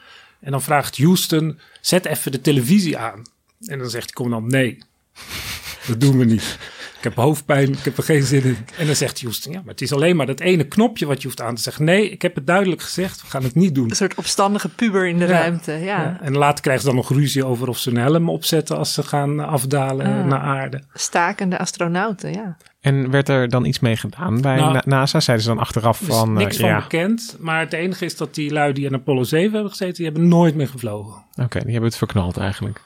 [0.41, 3.23] En dan vraagt Houston, zet even de televisie aan.
[3.67, 4.79] En dan zegt hij commandant, nee,
[5.87, 6.59] dat doen we niet.
[7.01, 8.57] Ik heb hoofdpijn, ik heb er geen zin in.
[8.79, 11.27] En dan zegt Houston, ja, maar het is alleen maar dat ene knopje wat je
[11.27, 11.85] hoeft aan te zeggen.
[11.85, 13.91] Nee, ik heb het duidelijk gezegd, we gaan het niet doen.
[13.91, 15.31] Een soort opstandige puber in de Ja.
[15.31, 16.19] ruimte, ja.
[16.21, 19.03] En later krijgen ze dan nog ruzie over of ze een helm opzetten als ze
[19.03, 20.25] gaan afdalen Ah.
[20.25, 20.83] naar aarde.
[20.95, 22.57] Stakende astronauten, ja.
[22.81, 25.21] En werd er dan iets mee gedaan bij Nou, Na- NASA?
[25.21, 26.29] Zeiden ze dan achteraf Er is van...
[26.29, 29.23] eh, niks van ja, bekend, maar het enige is dat die lui die aan Apollo
[29.23, 31.23] 7 hebben gezeten, die hebben nooit meer gevlogen.
[31.37, 32.81] Oké, die hebben het verknald eigenlijk.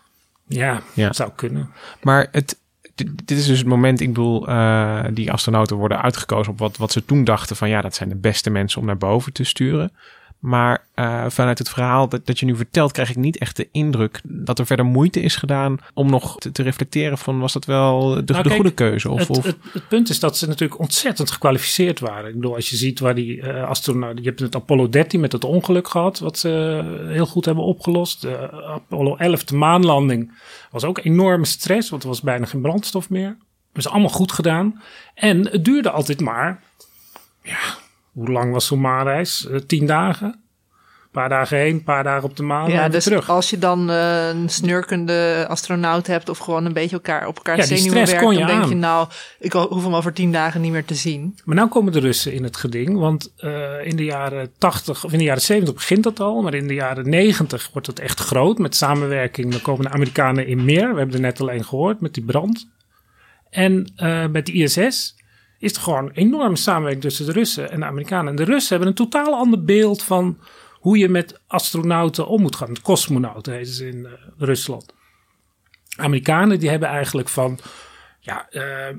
[0.46, 1.12] Ja, Ja.
[1.12, 1.70] zou kunnen.
[2.02, 2.58] Maar het,
[2.94, 6.92] dit, is dus het moment, ik bedoel, eh, die astronauten worden uitgekozen op wat, wat
[6.92, 9.92] ze toen dachten van ja, dat zijn de beste mensen om naar boven te sturen.
[10.44, 13.68] Maar eh, vanuit het verhaal dat, dat je nu vertelt, krijg ik niet echt de
[13.72, 17.64] indruk dat er verder moeite is gedaan om nog te, te reflecteren van was dat
[17.64, 19.10] wel de, Nou, de kijk, goede keuze?
[19.10, 22.28] Of, het, of, Het, het punt is dat ze natuurlijk ontzettend gekwalificeerd waren.
[22.28, 24.22] Ik bedoel, als je ziet waar die eh astronauten...
[24.22, 28.20] Je hebt het Apollo 13 met het ongeluk gehad, wat ze heel goed hebben opgelost.
[28.20, 30.32] De Apollo 11, de maanlanding,
[30.70, 33.36] was ook enorme stress, want er was bijna geen brandstof meer.
[33.72, 34.82] Dat is allemaal goed gedaan.
[35.14, 36.62] En het duurde altijd maar...
[37.42, 37.82] Ja,
[38.14, 39.46] hoe lang was zo'n maanreis?
[39.48, 40.26] Eh, tien dagen?
[40.28, 43.28] Een paar dagen heen, een paar dagen op de maan en ja, dus terug.
[43.30, 47.56] als je dan eh, een snurkende astronaut hebt of gewoon een beetje elkaar op elkaar
[47.56, 48.68] Ja, zenuwen werkt, dan je denk aan.
[48.68, 51.38] je nou, ik hoef hem over tien dagen niet meer te zien.
[51.44, 52.98] Maar nu komen de Russen in het geding.
[52.98, 56.42] Want eh, in de jaren 80 of in de jaren 70 begint dat al.
[56.42, 58.58] Maar in de jaren 90 wordt het echt groot.
[58.58, 59.50] Met samenwerking.
[59.50, 60.92] Dan komen de Amerikanen in meer.
[60.92, 62.68] We hebben er net alleen gehoord met die brand.
[63.50, 63.92] En
[64.30, 65.14] met de ISS
[65.64, 68.30] is gewoon enorme samenwerking tussen de Russen en de Amerikanen.
[68.30, 70.38] En de Russen hebben een totaal ander beeld van
[70.72, 72.82] hoe je met astronauten om moet gaan.
[72.82, 74.94] Cosmonauten heten ze in eh, Rusland.
[75.96, 77.58] Amerikanen die hebben eigenlijk van,
[78.20, 78.96] ja, eh,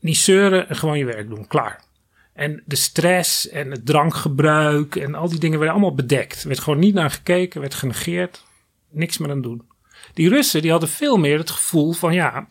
[0.00, 1.84] niet zeuren en gewoon je werk doen, klaar.
[2.32, 6.42] En de stress en het drankgebruik en al die dingen werden allemaal bedekt.
[6.42, 8.44] Er werd gewoon niet naar gekeken, werd genegeerd,
[8.90, 9.68] niks meer aan doen.
[10.14, 12.48] Die Russen die hadden veel meer het gevoel van, ja,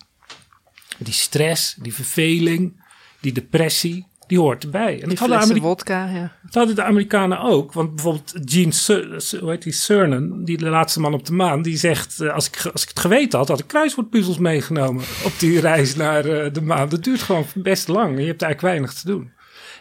[0.98, 2.79] die stress, die verveling,
[3.22, 4.94] die depressie, die hoort erbij.
[4.94, 6.32] En Die dat hadden, flessen Ameri- wodka, ja.
[6.44, 7.74] dat hadden de Amerikanen ook.
[7.74, 8.74] Want bijvoorbeeld Gene
[9.40, 12.48] hoe heet die, Cernan, die de laatste man op de maan, die zegt: eh, als,
[12.48, 16.54] ik, als ik het geweten had, had ik kruiswoordpuzzels meegenomen op die reis naar eh,
[16.54, 16.90] de maan.
[16.90, 19.32] Dat duurt gewoon best lang en je hebt eigenlijk weinig te doen.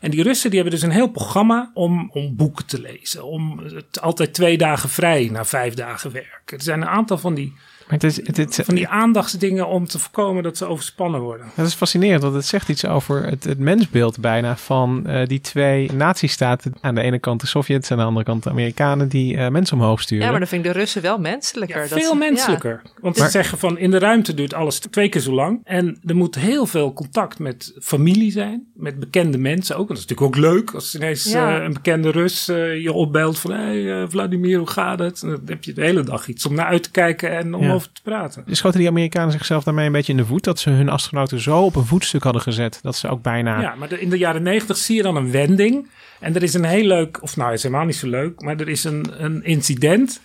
[0.01, 3.24] En die Russen die hebben dus een heel programma om, om boeken te lezen.
[3.24, 6.42] Om het, altijd twee dagen vrij na vijf dagen werk.
[6.44, 7.55] Er zijn een aantal van die,
[7.88, 11.46] maar het is, het, het, van die aandachtsdingen om te voorkomen dat ze overspannen worden.
[11.55, 15.40] dat is fascinerend, want het zegt iets over het, het mensbeeld bijna van eh, die
[15.40, 16.72] twee nazistaten.
[16.81, 19.48] Aan de ene kant de Sovjets en aan de andere kant de Amerikanen die eh,
[19.48, 20.24] mensen omhoog sturen.
[20.24, 21.81] Ja, maar dan vind ik de Russen wel menselijker.
[21.88, 22.83] Dat Veel ze- menselijker.
[23.01, 25.61] Want ze Maar- zeggen van in de ruimte duurt alles twee keer zo lang.
[25.64, 28.66] En er moet heel veel contact met familie zijn.
[28.74, 29.88] Met bekende mensen ook.
[29.88, 31.57] Dat is natuurlijk ook leuk als ineens Ja.
[31.59, 33.51] eh, een bekende Rus eh, je opbelt van...
[33.51, 35.22] Hé hey, eh, Vladimir, hoe gaat het?
[35.22, 37.62] En dan heb je de hele dag iets om naar uit te kijken en om
[37.64, 37.77] Ja.
[37.78, 38.44] Over te praten.
[38.46, 40.44] Schoten die Amerikanen zichzelf daarmee een beetje in de voet?
[40.44, 42.78] Dat ze hun astronauten zo op een voetstuk hadden gezet.
[42.82, 43.60] Dat ze ook bijna...
[43.60, 45.88] Ja, maar de- in de jaren negentig zie je dan een wending.
[46.20, 48.56] En er is een heel leuk, of nou, het is helemaal niet zo leuk, maar
[48.60, 50.20] er is een, een incident.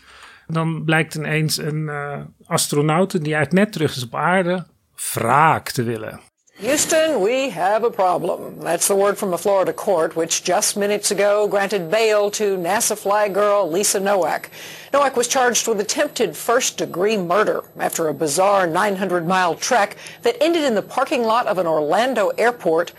[0.48, 4.66] Dan blijkt ineens een eh astronaut die uit net terug is op aarde,
[5.14, 6.20] wraak te willen.
[6.58, 8.60] Houston, we have a problem.
[8.60, 12.98] That's the word from a Florida court, which just minutes ago granted bail to NASA
[12.98, 14.50] fly girl Lisa Nowak.
[14.94, 20.38] Nowak was charged with attempted first degree murder after a bizarre 900 mile trek that
[20.40, 22.94] ended in the parking lot of an Orlando airport.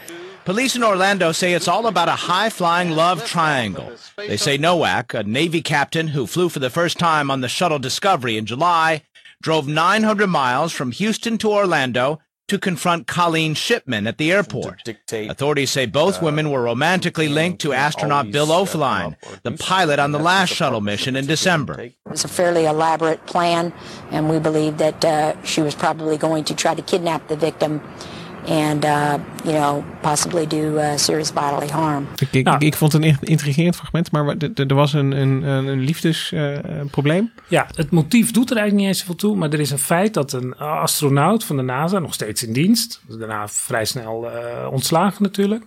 [0.44, 3.92] Police in Orlando say it's all about a high flying love triangle.
[4.16, 7.78] They say Nowak, a Navy captain who flew for the first time on the shuttle
[7.78, 9.02] Discovery in July,
[9.40, 14.87] drove 900 miles from Houston to Orlando to confront Colleen Shipman at the airport.
[15.12, 20.18] Authorities say both women were romantically linked to astronaut Bill O'Flynn, the pilot on the
[20.18, 21.80] last shuttle mission in December.
[21.80, 23.72] It was a fairly elaborate plan,
[24.11, 27.80] and we believe that uh, she was probably going to try to kidnap the victim
[28.48, 32.07] and, uh, you know, possibly do uh, serious bodily harm.
[32.16, 35.42] Ik, ik, ik, ik vond het een in- intrigerend fragment, maar er was een, een,
[35.42, 37.33] een een liefdesprobleem.
[37.48, 39.37] Ja, het motief doet er eigenlijk niet eens zoveel toe.
[39.37, 43.02] Maar er is een feit dat een astronaut van de NASA, nog steeds in dienst,
[43.18, 45.64] daarna vrij snel eh, ontslagen natuurlijk.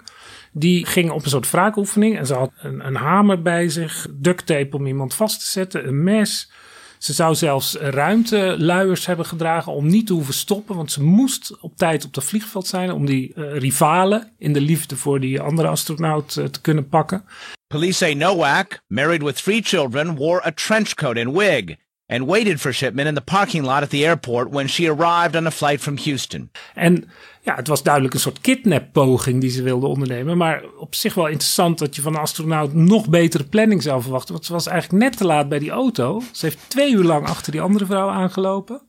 [0.51, 4.45] Die ging op een soort wraakoefening en ze had een, een hamer bij zich, duct
[4.45, 6.51] tape om iemand vast te zetten, een mes.
[6.97, 11.77] Ze zou zelfs ruimteluiers hebben gedragen om niet te hoeven stoppen, want ze moest op
[11.77, 15.67] tijd op het vliegveld zijn om die uh, rivalen in de liefde voor die andere
[15.67, 17.25] astronaut uh, te kunnen pakken.
[17.67, 21.75] Police say Nowak, married with three children, wore a trench coat and wig
[22.07, 25.45] and waited for shipment in the parking lot at the airport when she arrived on
[25.45, 26.51] a flight from Houston.
[26.73, 27.09] En
[27.47, 30.37] ja, het was duidelijk een soort kidnappoging die ze wilde ondernemen.
[30.37, 34.33] Maar op zich wel interessant dat je van een astronaut nog betere planning zou verwachten.
[34.33, 36.21] Want ze was eigenlijk net te laat bij die auto.
[36.31, 38.81] Ze heeft twee uur lang achter die andere vrouw aangelopen.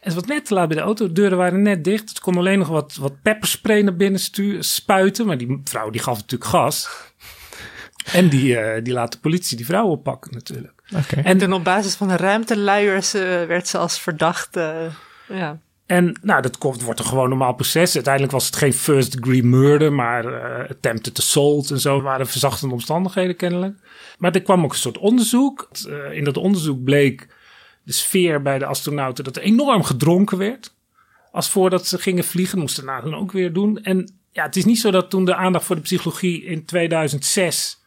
[0.00, 1.06] En ze was net te laat bij de auto.
[1.06, 2.10] De deuren waren net dicht.
[2.10, 4.20] Ze kon alleen nog wat, wat pepperspray naar binnen
[4.64, 5.26] spuiten.
[5.26, 6.88] Maar die vrouw die gaf natuurlijk gas.
[8.12, 10.82] En die, uh, die laat de politie die vrouw oppakken natuurlijk.
[10.94, 11.24] Okay.
[11.24, 14.90] En toen op basis van de ruimteluiers uh, werd ze als verdachte.
[15.28, 15.58] Uh, ja.
[15.86, 17.94] En nou, dat komt, wordt een gewoon normaal proces.
[17.94, 22.74] Uiteindelijk was het geen first degree murder, maar uh, attempted assault en zo waren verzachtende
[22.74, 23.78] omstandigheden kennelijk.
[24.18, 25.68] Maar er kwam ook een soort onderzoek.
[25.86, 27.28] Uh, in dat onderzoek bleek
[27.82, 30.74] de sfeer bij de astronauten dat er enorm gedronken werd.
[31.32, 33.82] Als voordat ze gingen vliegen, moesten ze dan ook weer doen.
[33.82, 37.81] En ja, het is niet zo dat toen de aandacht voor de psychologie in 2006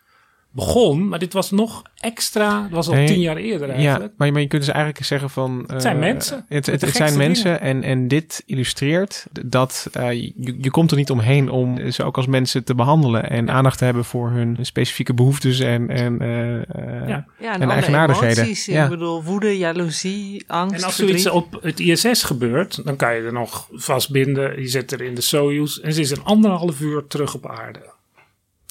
[0.55, 1.07] begon.
[1.07, 2.61] Maar dit was nog extra.
[2.61, 4.03] Dat was al nee, tien jaar eerder eigenlijk.
[4.03, 5.63] Ja, maar, maar je kunt dus eigenlijk zeggen van...
[5.67, 6.45] Het zijn uh, mensen.
[6.47, 10.97] Het, het, het zijn mensen en, en dit illustreert dat uh, je, je komt er
[10.97, 13.29] niet omheen om ze ook als mensen te behandelen.
[13.29, 17.25] En aandacht te hebben voor hun specifieke behoeftes en, en, uh, ja.
[17.39, 18.43] ja, en, en eigenaardigheden.
[18.43, 18.83] Emoties, ja.
[18.83, 21.21] Ik bedoel, woede, jaloezie, angst, En als verdriet.
[21.21, 24.61] zoiets op het ISS gebeurt, dan kan je er nog vastbinden.
[24.61, 27.93] Je zet er in de Soyuz en ze is een anderhalf uur terug op aarde.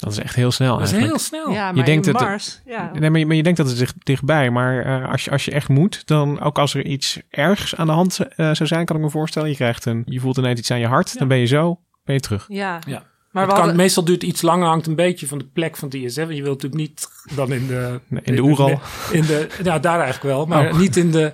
[0.05, 0.79] Dat is echt heel snel.
[0.79, 1.23] Dat is eigenlijk.
[1.23, 1.55] heel snel.
[1.55, 2.91] Ja, maar je denkt in dat, ja.
[2.93, 4.51] Nee, maar je, maar je denkt dat het dicht, dichtbij.
[4.51, 7.87] Maar uh, als, je, als je echt moet, dan ook als er iets ergs aan
[7.87, 9.49] de hand uh, zou zijn, kan ik me voorstellen.
[9.49, 11.19] Je krijgt een, je voelt ineens iets aan je hart, ja.
[11.19, 12.45] dan ben je zo, ben je terug.
[12.49, 12.79] Ja.
[12.87, 13.03] ja.
[13.31, 13.77] Maar kan, hadden...
[13.77, 16.17] meestal duurt iets langer, hangt een beetje van de plek van het ISF.
[16.17, 18.01] Je wilt natuurlijk niet dan in de...
[18.07, 18.81] Nee, in de Oeral.
[19.13, 20.47] In de, ja, daar eigenlijk wel.
[20.47, 20.79] Maar oh.
[20.79, 21.33] niet in de...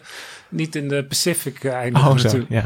[0.49, 2.51] Niet in de Pacific eindigen oh, natuurlijk.
[2.51, 2.65] ja.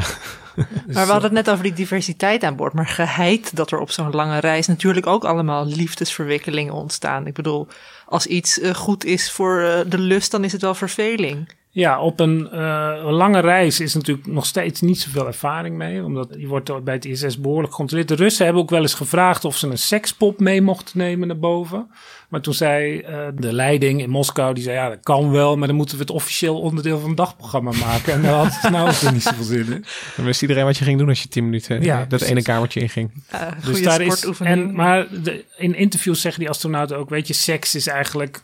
[0.54, 2.72] Dus, maar we hadden het net over die diversiteit aan boord.
[2.72, 7.26] Maar geheid dat er op zo'n lange reis natuurlijk ook allemaal liefdesverwikkelingen ontstaan.
[7.26, 7.68] Ik bedoel,
[8.06, 11.48] als iets uh, goed is voor uh, de lust, dan is het wel verveling.
[11.74, 16.04] Ja, op een uh, lange reis is natuurlijk nog steeds niet zoveel ervaring mee.
[16.04, 18.08] Omdat je wordt bij het ISS behoorlijk gecontroleerd.
[18.08, 21.38] De Russen hebben ook wel eens gevraagd of ze een sekspop mee mochten nemen naar
[21.38, 21.90] boven.
[22.28, 25.66] Maar toen zei uh, de leiding in Moskou, die zei ja, dat kan wel, maar
[25.66, 28.12] dan moeten we het officieel onderdeel van het dagprogramma maken.
[28.12, 29.84] En daar had het nou ook niet zoveel zin in.
[30.16, 32.28] Dan wist iedereen wat je ging doen als je tien minuten ja, dat precies.
[32.28, 33.10] ene kamertje inging.
[33.34, 37.34] Uh, dus daar is, en, maar de, in interviews zeggen die astronauten ook, weet je,
[37.34, 38.42] seks is eigenlijk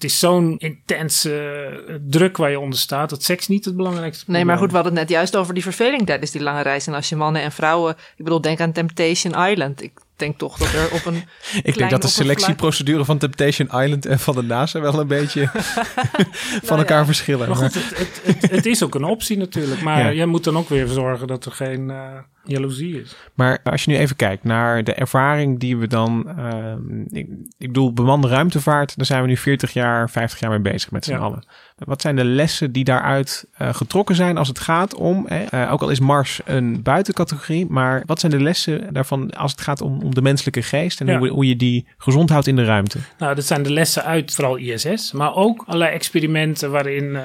[0.00, 4.44] het is zo'n intense druk waar je onder staat, dat seks niet het belangrijkste Nee,
[4.44, 6.86] maar goed, we hadden het net juist over die verveling tijdens die lange reis.
[6.86, 9.82] En als je mannen en vrouwen, ik bedoel, denk aan Temptation Island.
[9.82, 11.24] Ik denk toch dat er op een.
[11.62, 15.46] ik denk dat de selectieprocedure van Temptation Island en van de NASA wel een beetje
[15.52, 17.04] van nou elkaar ja.
[17.04, 17.48] verschillen.
[17.48, 19.82] Maar goed, het, het, het, het, is ook een optie natuurlijk.
[19.82, 20.12] Maar ja.
[20.12, 23.16] jij moet dan ook weer zorgen dat er geen uh, jaloezie is.
[23.34, 26.34] Maar als je nu even kijkt naar de ervaring die we dan.
[26.38, 26.74] Uh,
[27.10, 30.90] ik, ik bedoel, bemande ruimtevaart, daar zijn we nu 40 jaar, 50 jaar mee bezig
[30.90, 31.18] met z'n ja.
[31.18, 31.44] allen.
[31.84, 35.82] Wat zijn de lessen die daaruit uh, getrokken zijn als het gaat om, uh, ook
[35.82, 40.02] al is Mars een buitencategorie, maar wat zijn de lessen daarvan als het gaat om,
[40.02, 41.18] om de menselijke geest en ja.
[41.18, 42.98] hoe, hoe, je die gezond houdt in de ruimte?
[43.18, 47.22] Nou, dat zijn de lessen uit vooral ISS, maar ook allerlei experimenten waarin uh,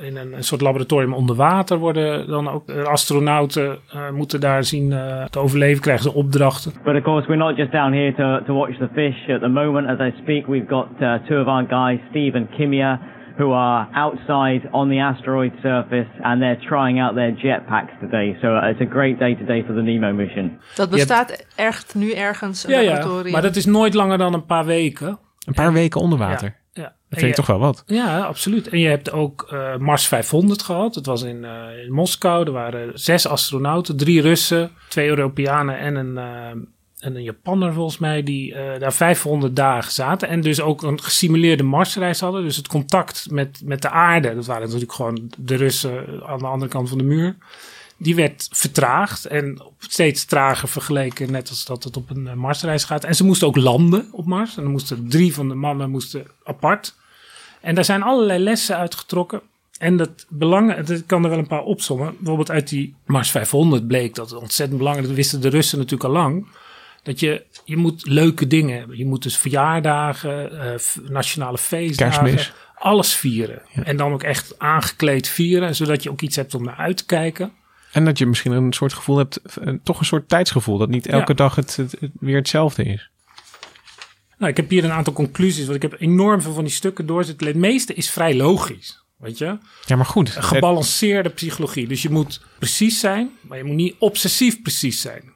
[0.00, 3.78] in een, een, soort laboratorium onder water worden dan ook astronauten
[4.12, 4.90] moeten daar zien
[5.30, 6.72] te overleven, krijgen ze opdrachten.
[6.84, 9.28] But of course, we're not just down here to, to watch the fish.
[9.28, 10.86] At the moment, as I speak, we've got
[11.28, 12.98] two of our guys, Steve and Kimia.
[13.36, 18.36] who are outside on the asteroid surface and they're trying out their jetpacks today.
[18.40, 20.60] So it's a great day today for the NEMO mission.
[20.74, 21.46] Dat bestaat hebt...
[21.54, 23.26] echt nu ergens een ja, laboratorium.
[23.26, 25.18] Ja, maar dat is nooit langer dan een paar weken.
[25.46, 26.48] Een paar en, weken onder water.
[26.48, 26.63] Ja,
[27.18, 27.82] vind ik toch wel wat.
[27.86, 28.68] Ja, absoluut.
[28.68, 30.94] En je hebt ook uh, Mars 500 gehad.
[30.94, 32.46] Dat was in, uh, in Moskou.
[32.46, 36.48] Er waren zes astronauten, drie Russen, twee Europeanen en een, uh,
[36.98, 40.28] en een Japanner volgens mij, die daar 500 dagen zaten.
[40.28, 42.42] En dus ook een gesimuleerde Marsreis hadden.
[42.42, 46.46] Dus het contact met, met de aarde, dat waren natuurlijk gewoon de Russen aan de
[46.46, 47.36] andere kant van de muur.
[47.96, 53.04] Die werd vertraagd en steeds trager vergeleken, net als dat het op een Marsreis gaat.
[53.04, 54.56] En ze moesten ook landen op Mars.
[54.56, 56.94] En dan moesten drie van de mannen moesten apart.
[57.64, 59.40] En daar zijn allerlei lessen uitgetrokken.
[59.78, 62.14] En dat belang, ik kan er wel een paar opzommen.
[62.16, 66.04] Bijvoorbeeld uit die Mars 500 bleek dat het ontzettend belangrijk, dat wisten de Russen natuurlijk
[66.04, 66.46] al lang
[67.04, 68.96] dat je, je moet leuke dingen hebben.
[68.96, 72.52] Je moet dus verjaardagen, uh, nationale feestdagen, Kerstmis.
[72.74, 73.62] alles vieren.
[73.74, 73.82] Ja.
[73.82, 77.06] En dan ook echt aangekleed vieren, zodat je ook iets hebt om naar uit te
[77.06, 77.52] kijken.
[77.92, 79.40] En dat je misschien een soort gevoel hebt,
[79.82, 81.36] toch een soort tijdsgevoel, dat niet elke ja.
[81.36, 83.10] dag het, het, het, weer hetzelfde is.
[84.44, 87.06] Nou, ik heb hier een aantal conclusies, want ik heb enorm veel van die stukken
[87.06, 87.46] doorzitten.
[87.46, 89.04] Het meeste is vrij logisch.
[89.18, 89.58] Weet je?
[89.84, 90.36] Ja, maar goed.
[90.36, 91.88] Een gebalanceerde psychologie.
[91.88, 95.32] Dus je moet precies zijn, maar je moet niet obsessief precies zijn.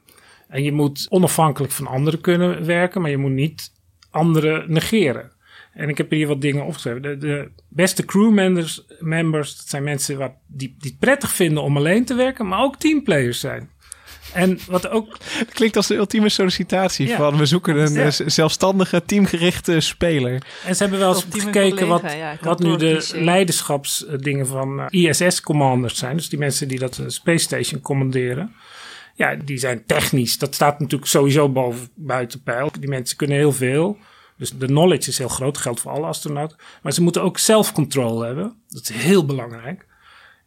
[0.47, 3.71] En je moet onafhankelijk van anderen kunnen werken, maar je moet niet
[4.09, 5.31] anderen negeren.
[5.73, 7.01] En ik heb hier wat dingen opgeschreven.
[7.01, 11.77] De, de beste crewmembers, members, dat zijn mensen wat, die, die het prettig vinden om
[11.77, 13.69] alleen te werken, maar ook teamplayers zijn.
[14.33, 15.17] En wat ook.
[15.21, 17.15] Het klinkt als de ultieme sollicitatie Ja.
[17.17, 18.03] van we zoeken een Ja.
[18.05, 20.41] eh, zelfstandige, teamgerichte speler.
[20.65, 24.79] En ze hebben wel eens Ultieme gekeken wat, collega, ja, wat nu de leiderschapsdingen van
[24.79, 26.15] eh, ISS-commanders zijn.
[26.17, 28.55] Dus die mensen die dat eh, Space Station commanderen.
[29.15, 30.37] Ja, die zijn technisch.
[30.37, 32.71] Dat staat natuurlijk sowieso boven buiten pijl.
[32.79, 33.97] Die mensen kunnen heel veel.
[34.37, 35.53] Dus de knowledge is heel groot.
[35.53, 36.57] Dat geldt voor alle astronauten.
[36.81, 38.53] Maar ze moeten ook self-control hebben.
[38.69, 39.85] Dat is heel belangrijk.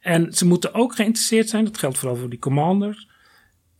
[0.00, 1.64] En ze moeten ook geïnteresseerd zijn.
[1.64, 3.08] Dat geldt vooral voor die commanders.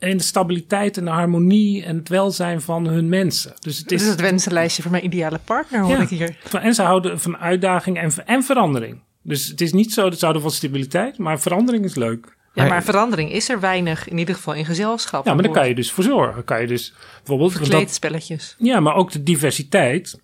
[0.08, 3.52] In de stabiliteit en de harmonie en het welzijn van hun mensen.
[3.60, 6.36] Dus het Dit is het wensenlijstje voor mijn ideale partner, hoor ik hier.
[6.60, 9.00] En ze houden van uitdaging en, en verandering.
[9.22, 12.36] Dus het is niet zo dat ze houden van stabiliteit, maar verandering is leuk.
[12.54, 15.26] Ja, maar verandering is er weinig, in ieder geval in gezelschap.
[15.26, 16.44] Ja, maar daar kan je dus voor zorgen.
[16.44, 17.52] Kan je dus bijvoorbeeld.
[17.52, 18.54] Verkleedspelletjes.
[18.58, 20.20] ja, maar ook de diversiteit.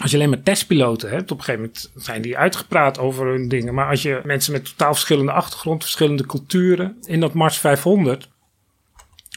[0.00, 3.48] Als je alleen maar testpiloten hebt, op een gegeven moment zijn die uitgepraat over hun
[3.48, 3.74] dingen.
[3.74, 6.96] Maar als je mensen met totaal verschillende achtergrond, verschillende culturen.
[7.04, 8.28] In dat Mars 500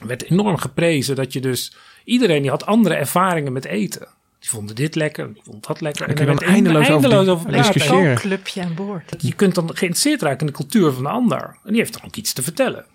[0.05, 1.75] werd enorm geprezen dat je dus.
[2.03, 4.07] Iedereen die had andere ervaringen met eten.
[4.39, 6.03] Die vonden dit lekker, die vond dat lekker.
[6.07, 7.73] En er dan werd eindeloos over eindeloos over praten.
[7.73, 8.11] discussiëren.
[8.11, 9.15] Een clubje aan boord.
[9.17, 11.41] Je kunt dan geïnteresseerd raken in de cultuur van de ander.
[11.63, 12.85] En die heeft dan ook iets te vertellen.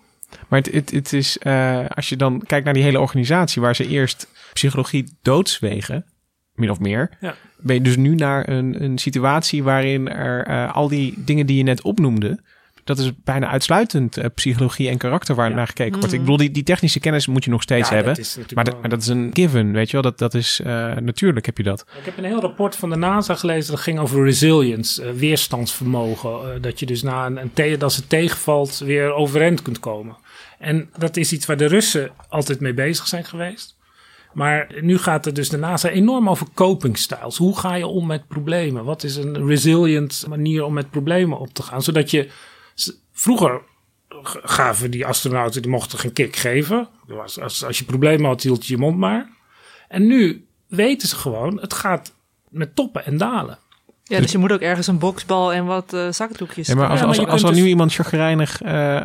[0.47, 3.75] Maar het, het, het is, eh, als je dan kijkt naar die hele organisatie waar
[3.75, 6.05] ze eerst psychologie doodswegen,
[6.55, 7.35] min of meer, Ja.
[7.57, 11.57] ben je dus nu naar een, een situatie waarin er eh, al die dingen die
[11.57, 12.39] je net opnoemde,
[12.83, 16.05] dat is bijna uitsluitend eh, psychologie en karakter waar naar gekeken wordt.
[16.13, 16.19] Ik Mhm.
[16.21, 18.25] bedoel, die, die technische kennis moet je nog steeds Ja, dat hebben.
[18.53, 20.01] maar, dat, maar dat is een given, weet je wel.
[20.01, 21.85] Dat, dat is eh, natuurlijk heb je dat.
[21.99, 23.71] Ik heb een heel rapport van de NASA gelezen.
[23.71, 26.61] Dat ging over resilience, eh, weerstandsvermogen.
[26.61, 30.15] dat je dus na een, een te- als het tegenvalt weer overeind kunt komen.
[30.59, 33.75] En dat is iets waar de Russen altijd mee bezig zijn geweest.
[34.33, 37.37] Maar nu gaat het dus de NASA enorm over coping styles.
[37.37, 38.83] Hoe ga je om met problemen?
[38.83, 41.81] Wat is een resilient manier om met problemen op te gaan?
[41.83, 42.29] Zodat je...
[43.13, 43.61] Vroeger
[44.43, 46.87] gaven die astronauten, die mochten geen kick geven.
[47.07, 49.29] Was- Als, als je problemen had, hield je je mond maar.
[49.87, 52.13] En nu weten ze gewoon, het gaat
[52.49, 53.57] met toppen en dalen.
[54.03, 56.67] Ja, dus je moet ook ergens een boksbal en wat eh zakdoekjes.
[56.67, 58.97] Ja, maar als, Ja, maar als, als er kunt nu dus- iemand chagrijnig eh,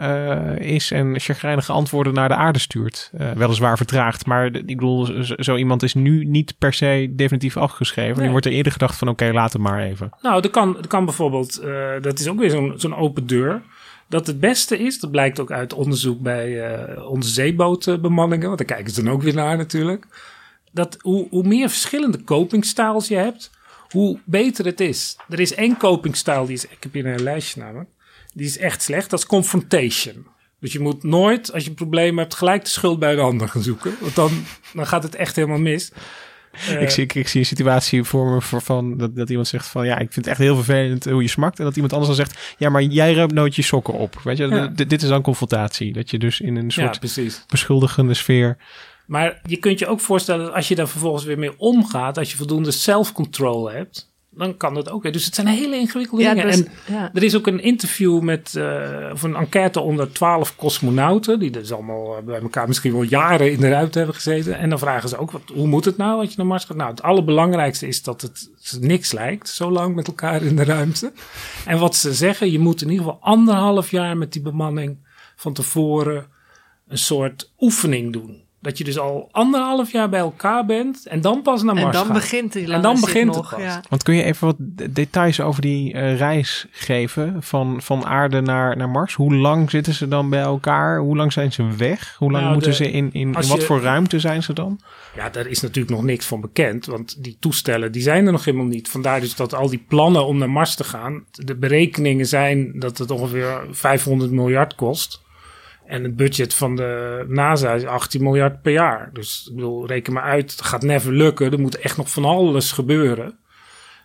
[0.52, 5.04] eh, is en chagrijnige antwoorden naar de aarde stuurt, eh, weliswaar vertraagd, maar ik bedoel,
[5.24, 8.14] zo, zo iemand is nu niet per se definitief afgeschreven.
[8.16, 8.30] Nu Nee.
[8.30, 10.10] wordt er eerder gedacht van oké, laat het maar even.
[10.22, 13.62] Nou, er kan, er kan bijvoorbeeld, eh, dat is ook weer zo'n zo'n open deur.
[14.08, 18.76] Dat het beste is, dat blijkt ook uit onderzoek bij eh onze zeebootbemanningen, want daar
[18.76, 20.06] kijken ze dan ook weer naar natuurlijk.
[20.72, 23.50] Dat hoe, hoe meer verschillende copingstyles je hebt,
[23.90, 25.16] hoe beter het is.
[25.28, 27.90] Er is één copingstyle, die is, ik heb hier een lijstje namelijk,
[28.34, 30.26] die is echt slecht, dat is confrontation.
[30.60, 33.48] Dus je moet nooit, als je een probleem hebt, gelijk de schuld bij de ander
[33.48, 33.94] gaan zoeken.
[34.00, 35.92] Want dan, dan gaat het echt helemaal mis.
[36.80, 39.66] Ik, zie, ik, ik zie een situatie voor me voor van, dat, dat iemand zegt
[39.66, 41.58] van ja, ik vind het echt heel vervelend hoe je smakt.
[41.58, 44.20] En dat iemand anders dan zegt, ja, maar jij ruimt nooit je sokken op.
[44.24, 44.66] Weet je, Ja.
[44.66, 45.92] Dit is dan confrontatie.
[45.92, 47.44] Dat je dus in een Ja, soort precies.
[47.48, 48.56] beschuldigende sfeer.
[49.06, 52.30] Maar je kunt je ook voorstellen dat als je daar vervolgens weer mee omgaat, als
[52.30, 55.02] je voldoende self-control hebt, dan kan dat ook.
[55.02, 55.12] weer.
[55.12, 56.46] Dus het zijn hele ingewikkelde Ja, dingen.
[56.46, 57.10] dus- en ja.
[57.14, 61.72] er is ook een interview met, eh, of een enquête onder twaalf cosmonauten, die dus
[61.72, 64.58] allemaal eh, bij elkaar misschien wel jaren in de ruimte hebben gezeten.
[64.58, 66.76] En dan vragen ze ook, wat, hoe moet het nou als je naar Mars gaat?
[66.76, 68.48] Nou, het allerbelangrijkste is dat het
[68.80, 71.12] niks lijkt, zo lang met elkaar in de ruimte.
[71.64, 74.96] En wat ze zeggen, je moet in ieder geval anderhalf jaar met die bemanning
[75.36, 76.26] van tevoren
[76.88, 78.45] een soort oefening doen.
[78.66, 81.96] Dat je dus al anderhalf jaar bij elkaar bent en dan pas naar En Mars
[81.96, 82.14] dan gaat.
[82.14, 83.68] begint die En dan begint nog, het pas.
[83.68, 83.80] ja.
[83.88, 88.40] Want kun je even wat de- details over die eh, reis geven van, van aarde
[88.40, 89.14] naar, naar Mars?
[89.14, 90.98] Hoe lang zitten ze dan bij elkaar?
[90.98, 92.14] Hoe lang zijn ze weg?
[92.18, 94.52] Hoe lang Nou, moeten de- ze in, in, in wat je- voor ruimte zijn ze
[94.52, 94.80] dan?
[95.16, 98.44] Ja, daar is natuurlijk nog niks van bekend, want die toestellen die zijn er nog
[98.44, 98.88] helemaal niet.
[98.88, 102.98] Vandaar dus dat al die plannen om naar Mars te gaan, de berekeningen zijn dat
[102.98, 105.24] het ongeveer 500 miljard kost.
[105.86, 109.10] En het budget van de NASA is 18 miljard per jaar.
[109.12, 111.52] Dus ik bedoel, reken maar uit, het gaat never lukken.
[111.52, 113.38] Er moet echt nog van alles gebeuren.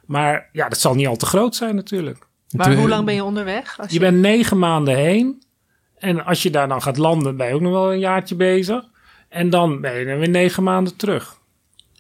[0.06, 2.18] Maar ja, dat zal niet al te groot zijn natuurlijk.
[2.56, 3.80] Maar hoe lang ben je onderweg?
[3.80, 5.44] Als Je bent negen maanden heen.
[5.98, 8.84] En als je daar dan gaat landen, ben je ook nog wel een jaartje bezig.
[9.30, 11.40] En dan ben je dan weer negen maanden terug.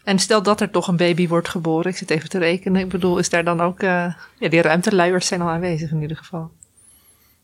[0.04, 2.82] En stel dat er toch een baby wordt geboren, ik zit even te rekenen.
[2.82, 3.80] Ik bedoel, is daar dan ook.
[3.80, 6.52] eh, ja, die ruimteluiers zijn al aanwezig in ieder geval.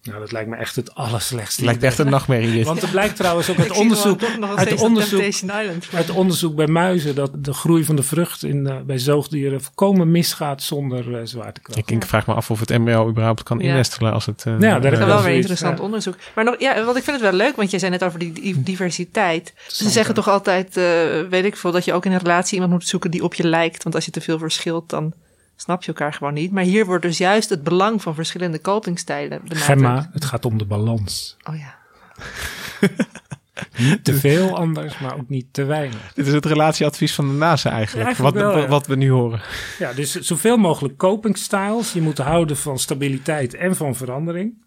[0.08, 1.62] Nou, dat lijkt me echt het allerslechtste.
[1.62, 2.66] Het lijkt echt een nachtmerrie dit.
[2.66, 4.22] Want er blijkt trouwens ook uit onderzoek,
[4.56, 5.88] uit onderzoek, Temptation Island.
[5.94, 10.12] uit onderzoek bij muizen dat de groei van de vrucht in, eh, bij zoogdieren volkomen
[10.12, 11.78] misgaat zonder eh, zwaartekracht.
[11.80, 13.64] Ik, ik vraag me af of het embryo überhaupt kan Ja.
[13.70, 14.44] innestelen als het...
[14.46, 15.84] eh, daar eh, Dat is wel weer zoiets, interessant ja.
[15.84, 16.16] onderzoek.
[16.36, 18.64] Maar nog, ja, want ik vind het wel leuk, want jij zei net over die
[18.64, 19.54] diversiteit.
[19.68, 20.84] Ze zeggen toch altijd, eh,
[21.30, 23.48] weet ik veel, dat je ook in een relatie iemand moet zoeken die op je
[23.48, 23.84] lijkt.
[23.84, 25.14] Want als je te veel verschilt, dan
[25.58, 26.52] snap je elkaar gewoon niet.
[26.52, 29.66] Maar hier wordt dus juist het belang van verschillende copingstijlen benadrukt.
[29.66, 31.38] Gemma, het gaat om de balans.
[31.44, 31.76] Oh ja.
[33.78, 36.12] Niet te veel anders, maar ook niet te weinig.
[36.14, 38.06] Dit is het relatieadvies van de NASA eigenlijk.
[38.06, 38.68] Eigenlijk wat, wel, ja.
[38.68, 39.42] wat we nu horen.
[39.80, 41.94] Ja, dus zoveel mogelijk copingstyles.
[41.94, 44.66] Je moet houden van stabiliteit en van verandering.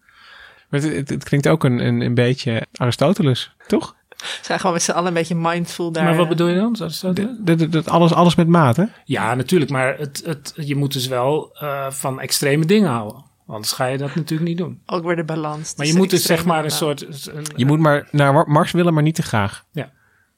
[0.69, 3.95] Maar het, het, het klinkt ook een, een, een beetje Aristoteles, toch?
[4.21, 6.03] Ze zijn gewoon met z'n allen een beetje mindful daar.
[6.03, 6.73] maar wat bedoel je dan?
[6.79, 7.01] Dat-
[7.39, 8.89] Dat, dat, dat alles, alles met mate.
[9.05, 9.71] Ja, natuurlijk.
[9.71, 13.23] Maar het, het, je moet dus wel eh, van extreme dingen houden.
[13.47, 14.81] Anders ga je dat natuurlijk niet doen.
[14.85, 15.73] Ook weer de balans.
[15.75, 17.01] Maar je moet dus zeg maar een en soort...
[17.27, 19.63] Een, Je moet maar naar Mar- Mars willen, maar niet te graag.
[19.71, 19.91] Ja.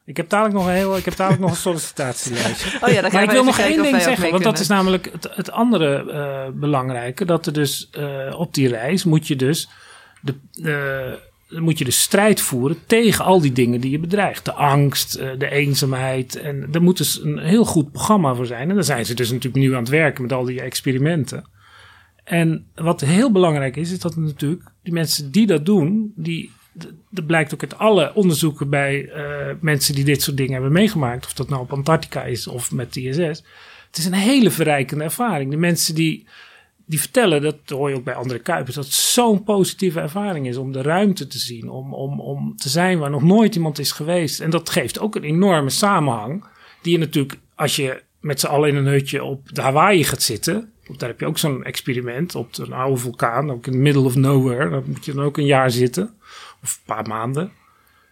[0.06, 2.80] Ik heb dadelijk nog een heel, ik heb dadelijk nog een sollicitatielijstje.
[2.82, 5.28] Oh ja, dan maar ik wil nog één ding zeggen, want dat is namelijk het,
[5.36, 7.26] het andere eh, belangrijke.
[7.26, 9.70] Dat er dus eh, op die reis moet je dus
[10.22, 11.20] de, eh,
[11.60, 14.46] moet je de strijd voeren tegen al die dingen die je bedreigt.
[14.46, 16.36] De angst, eh, de eenzaamheid.
[16.36, 18.70] En er moet dus een heel goed programma voor zijn.
[18.70, 21.52] En daar zijn ze dus natuurlijk nu aan het werken met al die experimenten.
[22.24, 26.52] En wat heel belangrijk is, is dat natuurlijk die mensen die dat doen, die,
[27.10, 31.26] dat blijkt ook uit alle onderzoeken bij eh, mensen die dit soort dingen hebben meegemaakt,
[31.26, 33.44] of dat nou op Antarctica is of met TSS.
[33.88, 35.52] Het is een hele verrijkende ervaring.
[35.52, 36.28] De mensen die,
[36.86, 40.58] die vertellen, dat hoor je ook bij andere Kuipers, dat het zo'n positieve ervaring is
[40.58, 43.92] om de ruimte te zien, om, om, om te zijn waar nog nooit iemand is
[43.92, 44.40] geweest.
[44.40, 46.44] En dat geeft ook een enorme samenhang,
[46.82, 50.22] die je natuurlijk, als je met z'n allen in een hutje op de Hawaii gaat
[50.22, 54.04] zitten, daar heb je ook zo'n experiment op een oude vulkaan, ook in the middle
[54.04, 54.70] of nowhere.
[54.70, 56.14] Daar moet je dan ook een jaar zitten,
[56.62, 57.52] of een paar maanden.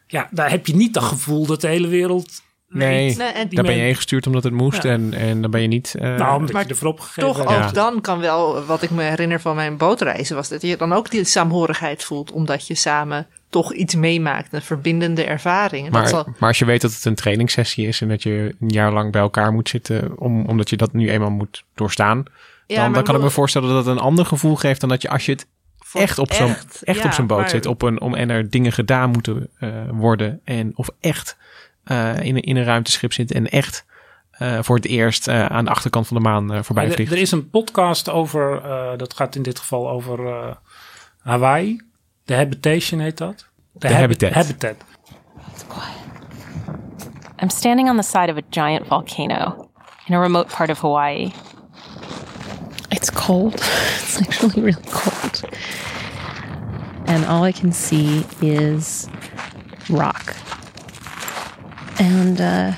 [0.08, 2.42] Ja, daar heb je niet dat gevoel dat de hele wereld.
[2.74, 4.84] Nee, en- daar ben je men- heen gestuurd omdat het moest.
[4.84, 4.90] Ja.
[4.92, 5.96] En, en dan ben je niet...
[6.00, 7.72] eh, Nou, omdat Maar je ervoor opgegeven Toch ook Ja.
[7.72, 11.10] dan kan wel, wat ik me herinner van mijn bootreizen, was dat je dan ook
[11.12, 15.86] die saamhorigheid voelt, omdat je samen toch iets meemaakt, een verbindende ervaring.
[15.86, 18.56] En maar, zal, maar als je weet dat het een trainingssessie is en dat je
[18.60, 22.24] een jaar lang bij elkaar moet zitten, om, omdat je dat nu eenmaal moet doorstaan,
[22.68, 25.10] Ja, dan, kan ik me voorstellen dat het een ander gevoel geeft dan dat je
[25.10, 25.48] als je het
[25.94, 28.30] echt op zo'n echt, echt ja, op zo'n boot maar- zit, op een, om, en
[28.30, 31.38] er dingen gedaan moeten eh, worden en of echt
[31.86, 33.86] in, een- in een ruimteschip zit en echt
[34.32, 37.12] eh, voor het eerst eh, aan de achterkant van de maan eh, voorbij Er, vliegt.
[37.12, 40.56] er is een podcast over, eh, dat gaat in dit geval over eh,
[41.20, 41.82] Hawaii.
[42.26, 43.48] The Habitation heet dat.
[43.80, 44.32] The Habitat.
[44.34, 44.76] Habitat.
[47.42, 49.70] I'm standing on the side of a giant volcano
[50.08, 51.32] in a remote part of Hawaii.
[52.90, 53.54] It's cold.
[54.02, 55.42] It's actually really cold.
[57.06, 59.08] And all I can see is
[59.90, 60.34] rock.
[62.02, 62.74] And uh,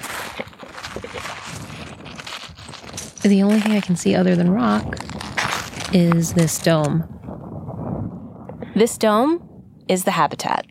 [3.22, 4.98] the only thing I can see other than rock
[5.94, 7.08] is this dome.
[8.76, 10.66] This dome is the habitat.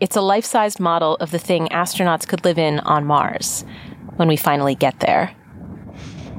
[0.00, 3.66] It's a life sized model of the thing astronauts could live in on Mars
[4.14, 5.36] when we finally get there.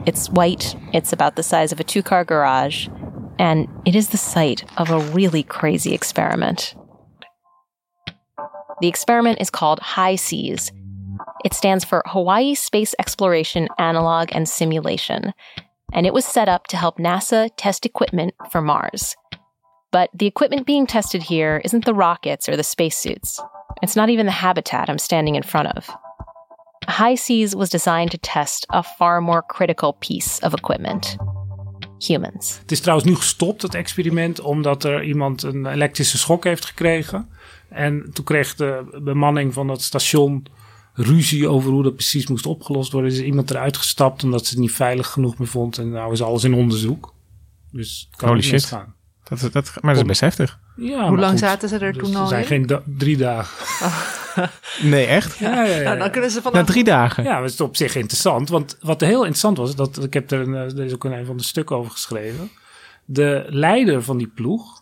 [0.07, 2.87] It's white, it's about the size of a two car garage,
[3.37, 6.73] and it is the site of a really crazy experiment.
[8.82, 10.71] The experiment is called High Seas.
[11.43, 15.34] It stands for Hawaii Space Exploration Analog and Simulation,
[15.93, 19.15] and it was set up to help NASA test equipment for Mars.
[19.91, 23.41] But the equipment being tested here isn't the rockets or the spacesuits.
[23.82, 25.89] It's not even the habitat I'm standing in front of.
[26.88, 31.17] High Seas was designed to test a far more critical piece of equipment
[31.99, 32.57] humans.
[32.61, 37.29] Het is trouwens nu gestopt, het experiment, omdat er iemand een elektrische schok heeft gekregen.
[37.69, 40.45] En toen kreeg de bemanning van dat station
[40.93, 43.11] ruzie over hoe dat precies moest opgelost worden.
[43.11, 45.77] Er is iemand eruit gestapt omdat ze het niet veilig genoeg meer vond.
[45.77, 47.13] En nou is alles in onderzoek.
[47.71, 48.51] Dus het kan Holy shit.
[48.51, 48.95] misgaan.
[49.23, 50.59] Dat, dat, maar dat is best heftig.
[50.78, 51.39] Ja, Hoe lang goed.
[51.39, 52.47] zaten ze er Dus toen er al zijn in?
[52.47, 53.65] geen da- drie dagen.
[54.82, 55.38] Nee, echt?
[55.38, 55.82] Ja, ja, ja.
[55.84, 56.65] Nou, dan kunnen ze Na vanaf...
[56.65, 57.23] drie dagen.
[57.23, 58.49] Ja, het is op zich interessant.
[58.49, 61.11] Want wat heel interessant was, dat, ik heb er, een, eh, er is ook een,
[61.11, 62.49] een van de stukken over geschreven.
[63.05, 64.82] De leider van die ploeg,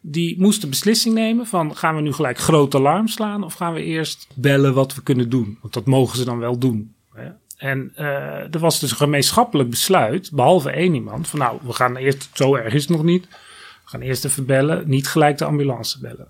[0.00, 3.72] die moest de beslissing nemen van gaan we nu gelijk groot alarm slaan of gaan
[3.72, 5.58] we eerst bellen wat we kunnen doen.
[5.60, 6.94] Want dat mogen ze dan wel doen.
[7.14, 7.28] hè.
[7.56, 8.06] En eh,
[8.54, 12.54] er was dus een gemeenschappelijk besluit, behalve één iemand, van nou, we gaan eerst, zo
[12.54, 13.26] erg is het nog niet,
[13.90, 16.28] gaan eerst even bellen, niet gelijk de ambulance bellen.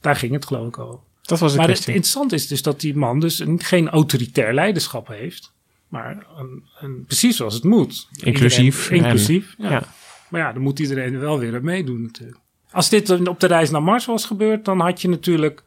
[0.00, 0.98] Daar ging het geloof ik over.
[1.22, 1.94] Dat was de maar het kwestie.
[1.94, 5.52] interessante is dus dat die man dus een, geen autoritair leiderschap heeft.
[5.88, 8.08] Maar een, een, precies zoals het moet.
[8.22, 9.70] Inclusief Iedereen- inclusief, en- ja.
[9.70, 9.82] ja.
[10.28, 12.38] Maar ja, dan moet iedereen er wel weer aan meedoen natuurlijk.
[12.70, 15.62] Als dit op de reis naar Mars was gebeurd, dan had je natuurlijk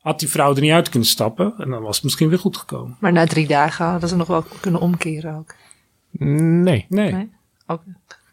[0.00, 2.56] had die vrouw er niet uit kunnen stappen en dan was het misschien weer goed
[2.56, 2.96] gekomen.
[3.00, 5.54] Maar na drie dagen hadden ze nog wel kunnen omkeren ook.
[6.10, 6.86] Nee.
[6.88, 7.12] Nee.
[7.12, 7.30] Nee?
[7.66, 7.82] Ook.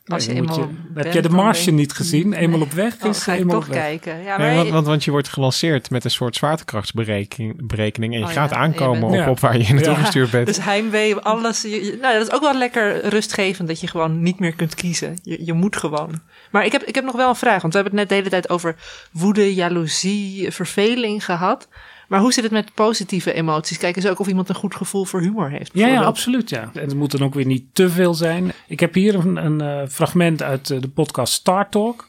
[0.07, 2.33] Als je Nee, moet eenmaal je- bent, heb je de Martian niet gezien?
[2.33, 3.83] Eenmaal op weg Oh, is ga ik eenmaal toch op weg.
[3.83, 4.23] kijken.
[4.23, 8.25] Ja, Nee, want, want, want je wordt gelanceerd met een soort zwaartekrachtsberekening berekening en je
[8.25, 9.99] Oh gaat ja, en je aankomen bent- op, op waar je naartoe Ja.
[9.99, 10.47] gestuurd bent.
[10.47, 11.63] Dus heimwee, alles.
[12.01, 15.17] Nou, dat is ook wel lekker rustgevend dat je gewoon niet meer kunt kiezen.
[15.23, 16.21] Je, je moet gewoon.
[16.51, 18.15] Maar ik heb, ik heb nog wel een vraag, want we hebben het net de
[18.15, 18.75] hele tijd over
[19.11, 21.67] woede, jaloezie, verveling gehad.
[22.07, 23.77] Maar hoe zit het met positieve emoties?
[23.77, 25.71] Kijk eens ook of iemand een goed gevoel voor humor heeft.
[25.73, 26.49] Ja, absoluut.
[26.49, 26.69] Ja.
[26.73, 28.51] En het moet dan ook weer niet te veel zijn.
[28.67, 32.07] Ik heb hier een, een eh, fragment uit eh, de podcast Star Talk.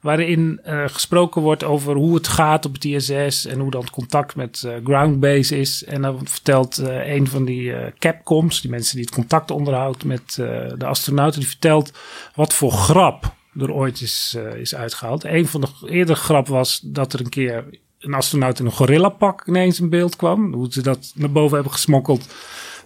[0.00, 3.46] Waarin eh, gesproken wordt over hoe het gaat op het ISS.
[3.46, 5.84] En hoe dan het contact met Groundbase is.
[5.84, 10.34] En dan vertelt een van die Capcoms, die mensen die het contact onderhoudt met
[10.78, 11.40] de astronauten.
[11.40, 11.92] Die vertelt
[12.34, 15.24] wat voor grap er ooit is, is uitgehaald.
[15.24, 17.64] Een van de eerdere grap was dat er een keer
[18.02, 20.52] een astronaut in een gorillapak ineens in beeld kwam.
[20.52, 22.26] Hoe ze dat naar boven hebben gesmokkeld.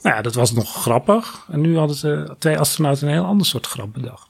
[0.02, 1.44] Nou ja, dat was nog grappig.
[1.50, 4.26] En nu hadden ze twee astronauten een heel ander soort grap bedacht.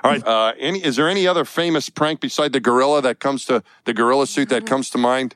[0.00, 0.26] All right.
[0.26, 3.92] Uh, any, is there any other famous prank beside the gorilla that comes to the
[3.92, 5.34] gorilla suit that comes to mind?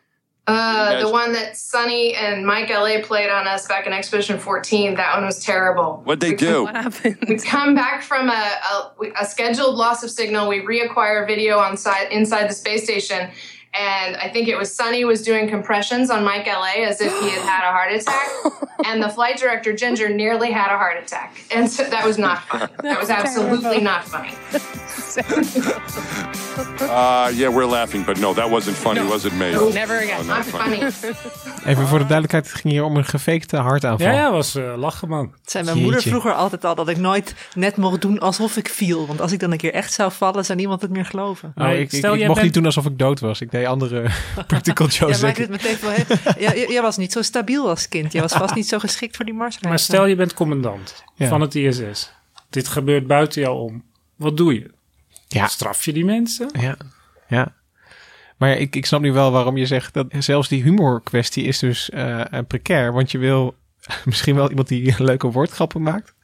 [0.49, 4.95] Uh, the one that Sonny and Mike LA played on us back in Expedition 14.
[4.95, 6.01] That one was terrible.
[6.05, 6.63] What'd they do?
[6.63, 7.19] What happened?
[7.29, 10.49] We come back from a, a, a scheduled loss of signal.
[10.49, 13.31] We reacquire video on site, inside the space station.
[13.75, 17.29] And I think it was Sonny was doing compressions on Mike LA as if he
[17.29, 18.29] had had a heart attack.
[18.87, 21.37] and the flight director, Ginger, nearly had a heart attack.
[21.55, 22.73] And so that was not funny.
[22.83, 24.33] That was absolutely not funny.
[26.81, 29.53] Uh, yeah, we're laughing, but no, that wasn't funny, was it, May?
[29.53, 30.21] Never again.
[30.21, 30.83] Oh, not funny.
[31.67, 34.07] Even voor de duidelijkheid, het ging hier om een gefakte hartaanval.
[34.07, 35.33] Ja, ja, was eh, lachen man.
[35.41, 36.11] Het zei mijn moeder Jeetje.
[36.11, 39.07] vroeger altijd al dat ik nooit net mocht doen alsof ik viel.
[39.07, 41.53] Want als ik dan een keer echt zou vallen, zou niemand het meer geloven.
[41.55, 43.41] Nou, ik, ik, ik mocht niet doen alsof ik dood was.
[43.41, 44.07] Ik andere
[44.47, 45.21] practical Ja, jokes.
[45.21, 48.13] denk het meteen wel heel- ja, jij was niet zo stabiel als kind.
[48.13, 49.69] Je was vast niet zo geschikt voor die Marsreis.
[49.69, 51.29] Maar stel je bent commandant Ja.
[51.29, 52.13] van het ISS.
[52.51, 53.85] Dit gebeurt buiten jou om.
[54.17, 54.71] Wat doe je?
[55.29, 55.47] Ja.
[55.47, 56.49] Straf je die mensen?
[56.61, 56.77] Ja,
[57.29, 57.55] ja.
[58.37, 61.91] Maar ik, ik snap nu wel waarom je zegt dat zelfs die humorkwestie is dus
[61.91, 62.93] eh een precair.
[62.93, 63.55] Want je wil
[64.05, 66.15] misschien wel iemand die leuke woordgrappen maakt.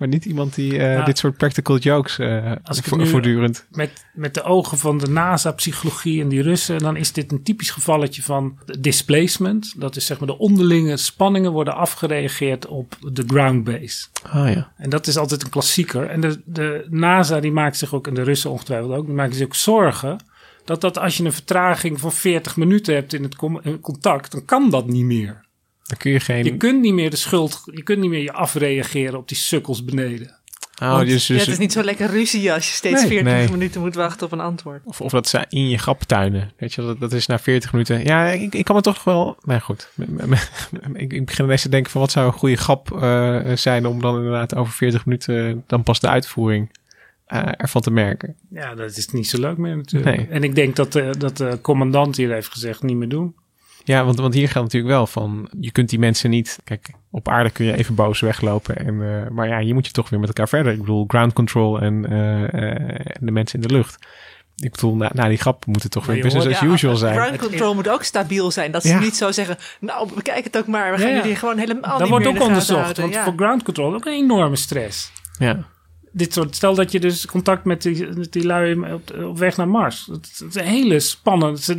[0.00, 2.96] Maar niet iemand die eh, Nou, dit soort practical jokes eh Als ik het vo-
[2.96, 3.66] nu voortdurend.
[3.70, 7.70] Met, met de ogen van de NASA-psychologie en die Russen, dan is dit een typisch
[7.70, 9.74] gevalletje van displacement.
[9.80, 14.06] Dat is zeg maar de onderlinge spanningen worden afgereageerd op de ground base.
[14.22, 14.72] Ah ja.
[14.76, 16.06] En dat is altijd een klassieker.
[16.06, 19.34] En de, de NASA die maakt zich ook, en de Russen ongetwijfeld ook, die maken
[19.34, 20.18] zich ook zorgen
[20.64, 23.36] dat, dat als je een vertraging van 40 minuten hebt in het
[23.80, 25.48] contact, dan kan dat niet meer.
[25.90, 26.44] Dan kun je geen...
[26.44, 29.84] Je kunt niet meer de schuld, je kunt niet meer je afreageren op die sukkels
[29.84, 30.38] beneden.
[30.82, 33.08] Oh, Want, dus, ja, dus, het is niet zo lekker ruzie als je steeds Nee.
[33.08, 33.50] 40 Nee.
[33.50, 34.82] minuten moet wachten op een antwoord.
[34.84, 36.52] of, of dat ze in je grap tuinen.
[36.56, 38.04] Weet je, dat, dat is na 40 minuten.
[38.04, 39.36] Ja, ik, ik kan me toch wel.
[39.42, 39.90] Nou goed.
[40.92, 44.00] ik, ik begin ineens te denken van wat zou een goede grap eh, zijn om
[44.00, 46.70] dan inderdaad over 40 minuten dan pas de uitvoering
[47.26, 48.36] eh, ervan te merken.
[48.50, 50.16] Ja, dat is niet zo leuk meer natuurlijk.
[50.16, 50.26] Nee.
[50.28, 53.34] En ik denk dat dat de commandant hier heeft gezegd niet meer doen.
[53.90, 57.28] Ja, want, want hier gaat natuurlijk wel van, je kunt die mensen niet, kijk, op
[57.28, 58.76] aarde kun je even boos weglopen.
[58.76, 60.72] En, eh, maar ja, hier moet je toch weer met elkaar verder.
[60.72, 64.06] Ik bedoel, ground control en, eh, eh, en de mensen in de lucht.
[64.56, 66.72] Ik bedoel, na, na die grap moet het toch weer je business hoort- as ja,
[66.72, 67.14] usual zijn.
[67.16, 68.70] Ground control moet ook stabiel zijn.
[68.72, 68.98] Dat ze Ja.
[68.98, 70.90] niet zo zeggen, nou bekijk het ook maar.
[70.92, 71.20] We gaan Ja, ja.
[71.22, 72.80] jullie gewoon helemaal Dat niet wordt meer ook onderzocht.
[72.82, 73.02] houden.
[73.02, 73.24] Want Ja.
[73.24, 75.12] voor ground control ook een enorme stress.
[75.38, 75.58] Ja.
[76.12, 79.56] Dit soort, stel dat je dus contact met die, met die lui op, op weg
[79.56, 80.08] naar Mars.
[80.10, 81.76] Het, is een hele spannend.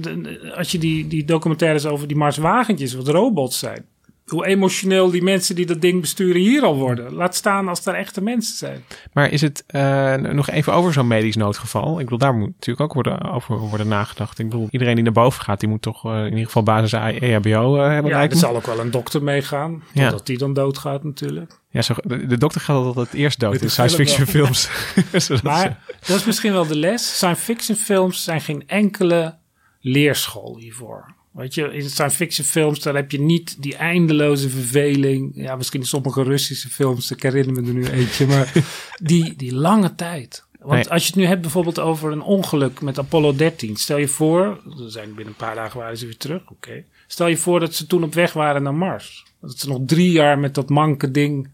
[0.56, 3.86] Als je die, die documentaires over die Marswagentjes, wat robots zijn.
[4.26, 7.14] Hoe emotioneel die mensen die dat ding besturen hier al worden.
[7.14, 8.84] Laat staan als er echte mensen zijn.
[9.14, 12.00] Maar is het eh, nog even over zo'n medisch noodgeval?
[12.00, 14.40] Ik bedoel, daar moet natuurlijk ook worden, over worden nagedacht.
[14.40, 16.94] Ik bedoel, iedereen die naar boven gaat, die moet toch eh, in ieder geval basis
[16.94, 19.84] EHBO eh, hebben Ja, er zal ook wel een dokter meegaan.
[19.94, 20.10] Ja.
[20.10, 21.61] Totdat die dan doodgaat natuurlijk.
[21.72, 24.34] Ja, zo, de, dokter gaat altijd het eerst dood in science fiction wel.
[24.34, 24.70] films.
[25.26, 27.16] Ze- Maar dat is misschien wel de les.
[27.16, 29.36] Science fiction films zijn geen enkele
[29.82, 31.14] leerschool hiervoor.
[31.32, 35.32] Weet je, in science fiction films, daar heb je niet die eindeloze verveling.
[35.36, 38.52] Ja, misschien sommige Russische films, ik herinner me er nu eentje, maar
[39.04, 40.44] die, die lange tijd.
[40.60, 40.90] Want Nee.
[40.90, 43.76] als je het nu hebt bijvoorbeeld over een ongeluk met Apollo 13.
[43.76, 44.46] Stel je voor,
[44.84, 46.84] er zijn binnen een paar dagen waren ze weer terug, oké.
[47.08, 49.26] Stel je voor dat ze toen op weg waren naar Mars.
[49.42, 51.50] Dat ze nog drie jaar met dat manke ding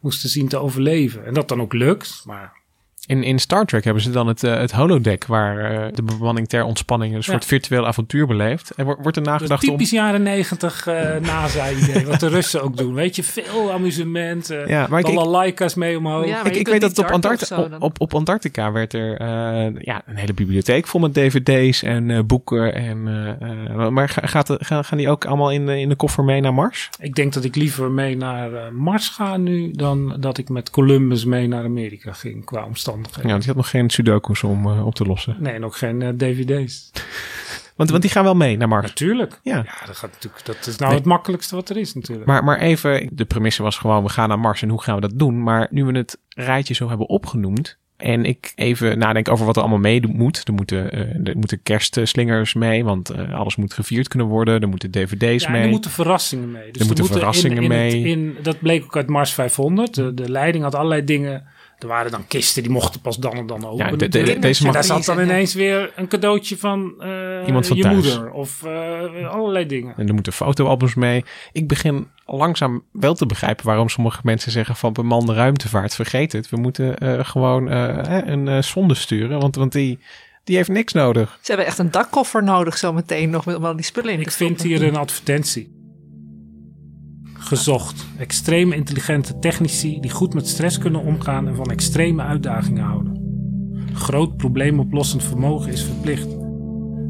[0.00, 1.24] moesten zien te overleven.
[1.24, 2.57] En dat dan ook lukt, maar
[3.08, 6.48] In, in Star Trek hebben ze dan het, uh, het holodeck waar uh, de bemanning
[6.48, 7.48] ter ontspanning een soort ja.
[7.48, 8.70] virtueel avontuur beleeft.
[8.70, 9.68] En wordt er nagedacht om...
[9.68, 9.98] typisch om...
[9.98, 12.94] jaren negentig uh, NASA-idee, wat de Russen ook doen.
[12.94, 15.02] Weet je, veel amusement, uh, ja, maar
[15.74, 16.26] mee omhoog.
[16.26, 19.22] Ja, ik, ik weet dat op, Antart zo, op, op, Antarctica werd er
[19.84, 22.74] ja, een hele bibliotheek vol met dvd's en boeken.
[22.74, 23.02] En,
[23.92, 26.88] maar gaat, gaan, gaan die ook allemaal in, in de koffer mee naar Mars?
[27.00, 31.24] Ik denk dat ik liever mee naar Mars ga nu dan dat ik met Columbus
[31.24, 32.96] mee naar Amerika ging qua omstandigheden.
[33.22, 35.36] Ja, die had nog geen sudoku's om uh, op te lossen.
[35.38, 36.90] Nee, nog geen uh, dvd's.
[37.76, 38.86] want, want die gaan wel mee naar Mars.
[38.86, 39.40] Natuurlijk.
[39.42, 41.00] Ja, ja dat, gaat natuurlijk, dat is nou nee.
[41.00, 42.26] het makkelijkste wat er is natuurlijk.
[42.26, 45.00] Maar, maar even, de premisse was gewoon, we gaan naar Mars en hoe gaan we
[45.00, 45.42] dat doen?
[45.42, 49.62] Maar nu we het rijtje zo hebben opgenoemd, en ik even nadenk over wat er
[49.62, 50.42] allemaal mee moet.
[50.44, 54.60] Er moeten, uh, er moeten kerstslingers mee, want alles moet gevierd kunnen worden.
[54.60, 55.62] Er moeten dvd's ja, mee.
[55.62, 56.70] er moeten verrassingen mee.
[56.70, 58.02] Dus er moeten verrassingen in, in mee.
[58.02, 59.94] in, dat bleek ook uit Mars 500.
[59.94, 61.46] De, de leiding had allerlei dingen
[61.78, 63.86] er waren dan kisten die mochten pas dan en dan open.
[63.90, 67.66] Ja, de, de, deze en daar zat dan ineens weer een cadeautje van, uh, Iemand
[67.66, 67.94] van je thuis.
[67.94, 69.94] moeder of uh, allerlei dingen.
[69.96, 71.24] En er moeten fotoalbums mee.
[71.52, 75.94] Ik begin langzaam wel te begrijpen waarom sommige mensen zeggen van bemande ruimtevaart.
[75.94, 76.50] Vergeet het.
[76.50, 79.98] We moeten uh, gewoon een sonde sturen, want, want die,
[80.44, 81.38] die heeft niks nodig.
[81.40, 84.62] Ze hebben echt een dakkoffer nodig zometeen nog met al die spullen in Ik vind
[84.62, 85.77] hier een advertentie
[87.38, 88.06] gezocht.
[88.16, 93.16] Extreem intelligente technici die goed met stress kunnen omgaan en van extreme uitdagingen houden.
[93.92, 96.36] Groot probleemoplossend vermogen is verplicht.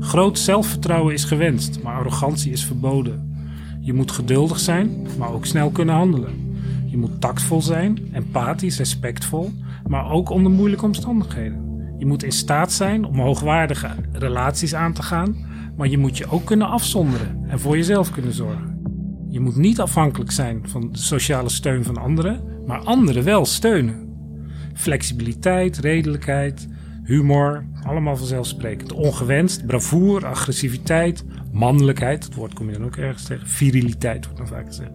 [0.01, 3.37] Groot zelfvertrouwen is gewenst, maar arrogantie is verboden.
[3.81, 6.55] Je moet geduldig zijn, maar ook snel kunnen handelen.
[6.87, 9.51] Je moet tactvol zijn, empathisch, respectvol,
[9.87, 11.69] maar ook onder moeilijke omstandigheden.
[11.99, 15.37] Je moet in staat zijn om hoogwaardige relaties aan te gaan,
[15.77, 18.78] maar je moet je ook kunnen afzonderen en voor jezelf kunnen zorgen.
[19.31, 24.07] Je moet niet afhankelijk zijn van de sociale steun van anderen, maar anderen wel steunen.
[24.75, 26.69] Flexibiliteit, redelijkheid,
[27.05, 28.93] humor, allemaal vanzelfsprekend.
[28.93, 33.47] Ongewenst, bravoer, agressiviteit, mannelijkheid, dat woord kom je dan ook ergens tegen.
[33.47, 34.91] Viriliteit wordt dan vaak gezegd.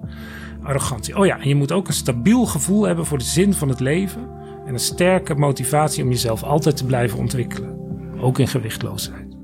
[0.61, 1.17] Arrogantie.
[1.17, 3.79] Oh ja, en je moet ook een stabiel gevoel hebben voor de zin van het
[3.79, 4.29] leven
[4.65, 7.79] en een sterke motivatie om jezelf altijd te blijven ontwikkelen.
[8.19, 9.37] Ook in gewichtloosheid.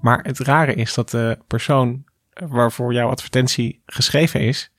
[0.00, 2.04] Maar het rare is dat de persoon
[2.48, 4.70] waarvoor jouw advertentie geschreven is,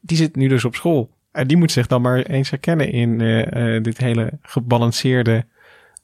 [0.00, 1.16] die zit nu dus op school.
[1.32, 5.46] En die moet zich dan maar eens herkennen in uh, uh, dit hele gebalanceerde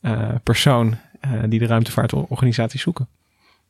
[0.03, 0.97] uh, persoon
[1.49, 3.09] die de ruimtevaartorganisatie zoeken.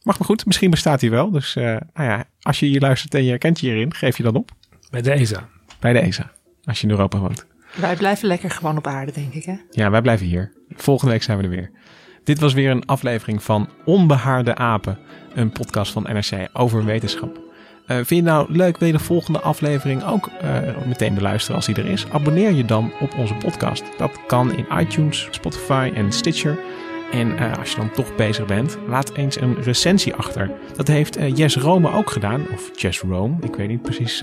[0.02, 1.30] Mag maar goed, misschien bestaat hij wel.
[1.30, 4.34] Dus nou ja, als je hier luistert en je herkent je hierin, geef je dan
[4.34, 4.50] op.
[4.90, 5.48] Bij de ESA.
[5.80, 6.32] Bij de ESA,
[6.64, 7.46] als je in Europa woont.
[7.74, 9.56] Wij blijven lekker gewoon op aarde, denk ik hè?
[9.70, 10.52] Ja, wij blijven hier.
[10.70, 11.70] Volgende week zijn we er weer.
[12.24, 14.98] Dit was weer een aflevering van Onbehaarde Apen,
[15.34, 17.36] een podcast van NRC over wetenschap.
[17.36, 18.78] Uh, vind je nou leuk?
[18.78, 22.06] Wil je de volgende aflevering ook uh, meteen beluisteren als die er is?
[22.12, 23.84] Abonneer je dan op onze podcast.
[23.98, 26.58] Dat kan in iTunes, Spotify en Stitcher.
[27.12, 30.50] En uh, als je dan toch bezig bent, laat eens een recensie achter.
[30.76, 32.46] Dat heeft Jess Rome ook gedaan.
[32.52, 34.22] Of Jess Rome, ik weet niet precies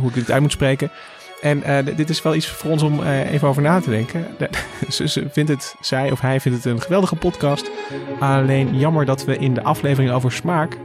[0.00, 0.90] hoe ik dit uit moet spreken.
[1.40, 4.26] En uh, dit is wel iets voor ons om uh, even over na te denken.
[4.88, 7.70] ze vindt het, zij of hij vindt het een geweldige podcast.
[8.18, 10.76] Alleen jammer dat we in de aflevering over smaak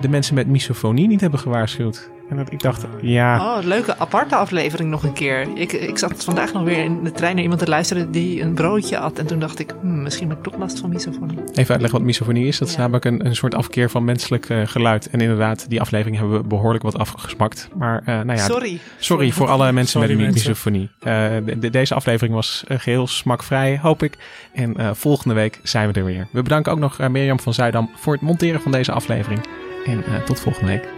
[0.00, 2.10] de mensen met misofonie niet hebben gewaarschuwd.
[2.28, 3.56] En dat ik dacht, ja.
[3.56, 5.46] Oh, leuke aparte aflevering nog een keer.
[5.54, 8.54] Ik, ik zat vandaag nog weer in de trein naar iemand te luisteren die een
[8.54, 9.18] broodje at.
[9.18, 11.38] En toen dacht ik, hmm, misschien heb ik toch last van misofonie.
[11.38, 12.58] Even uitleggen wat misofonie is.
[12.58, 15.10] Dat is namelijk een, een soort afkeer van menselijk uh, geluid.
[15.10, 17.68] En inderdaad, die aflevering hebben we behoorlijk wat afgesmakt.
[17.74, 18.36] Maar uh, nou ja.
[18.36, 18.48] Sorry.
[18.48, 20.48] Sorry, sorry voor alle mensen sorry met mensen.
[20.48, 20.90] misofonie.
[21.00, 21.04] Uh,
[21.44, 24.18] de, de, deze aflevering was geheel smakvrij, hoop ik.
[24.52, 26.28] En volgende week zijn we er weer.
[26.32, 29.40] We bedanken ook nog Mirjam van Zuidam voor het monteren van deze aflevering.
[29.86, 30.97] En tot volgende week.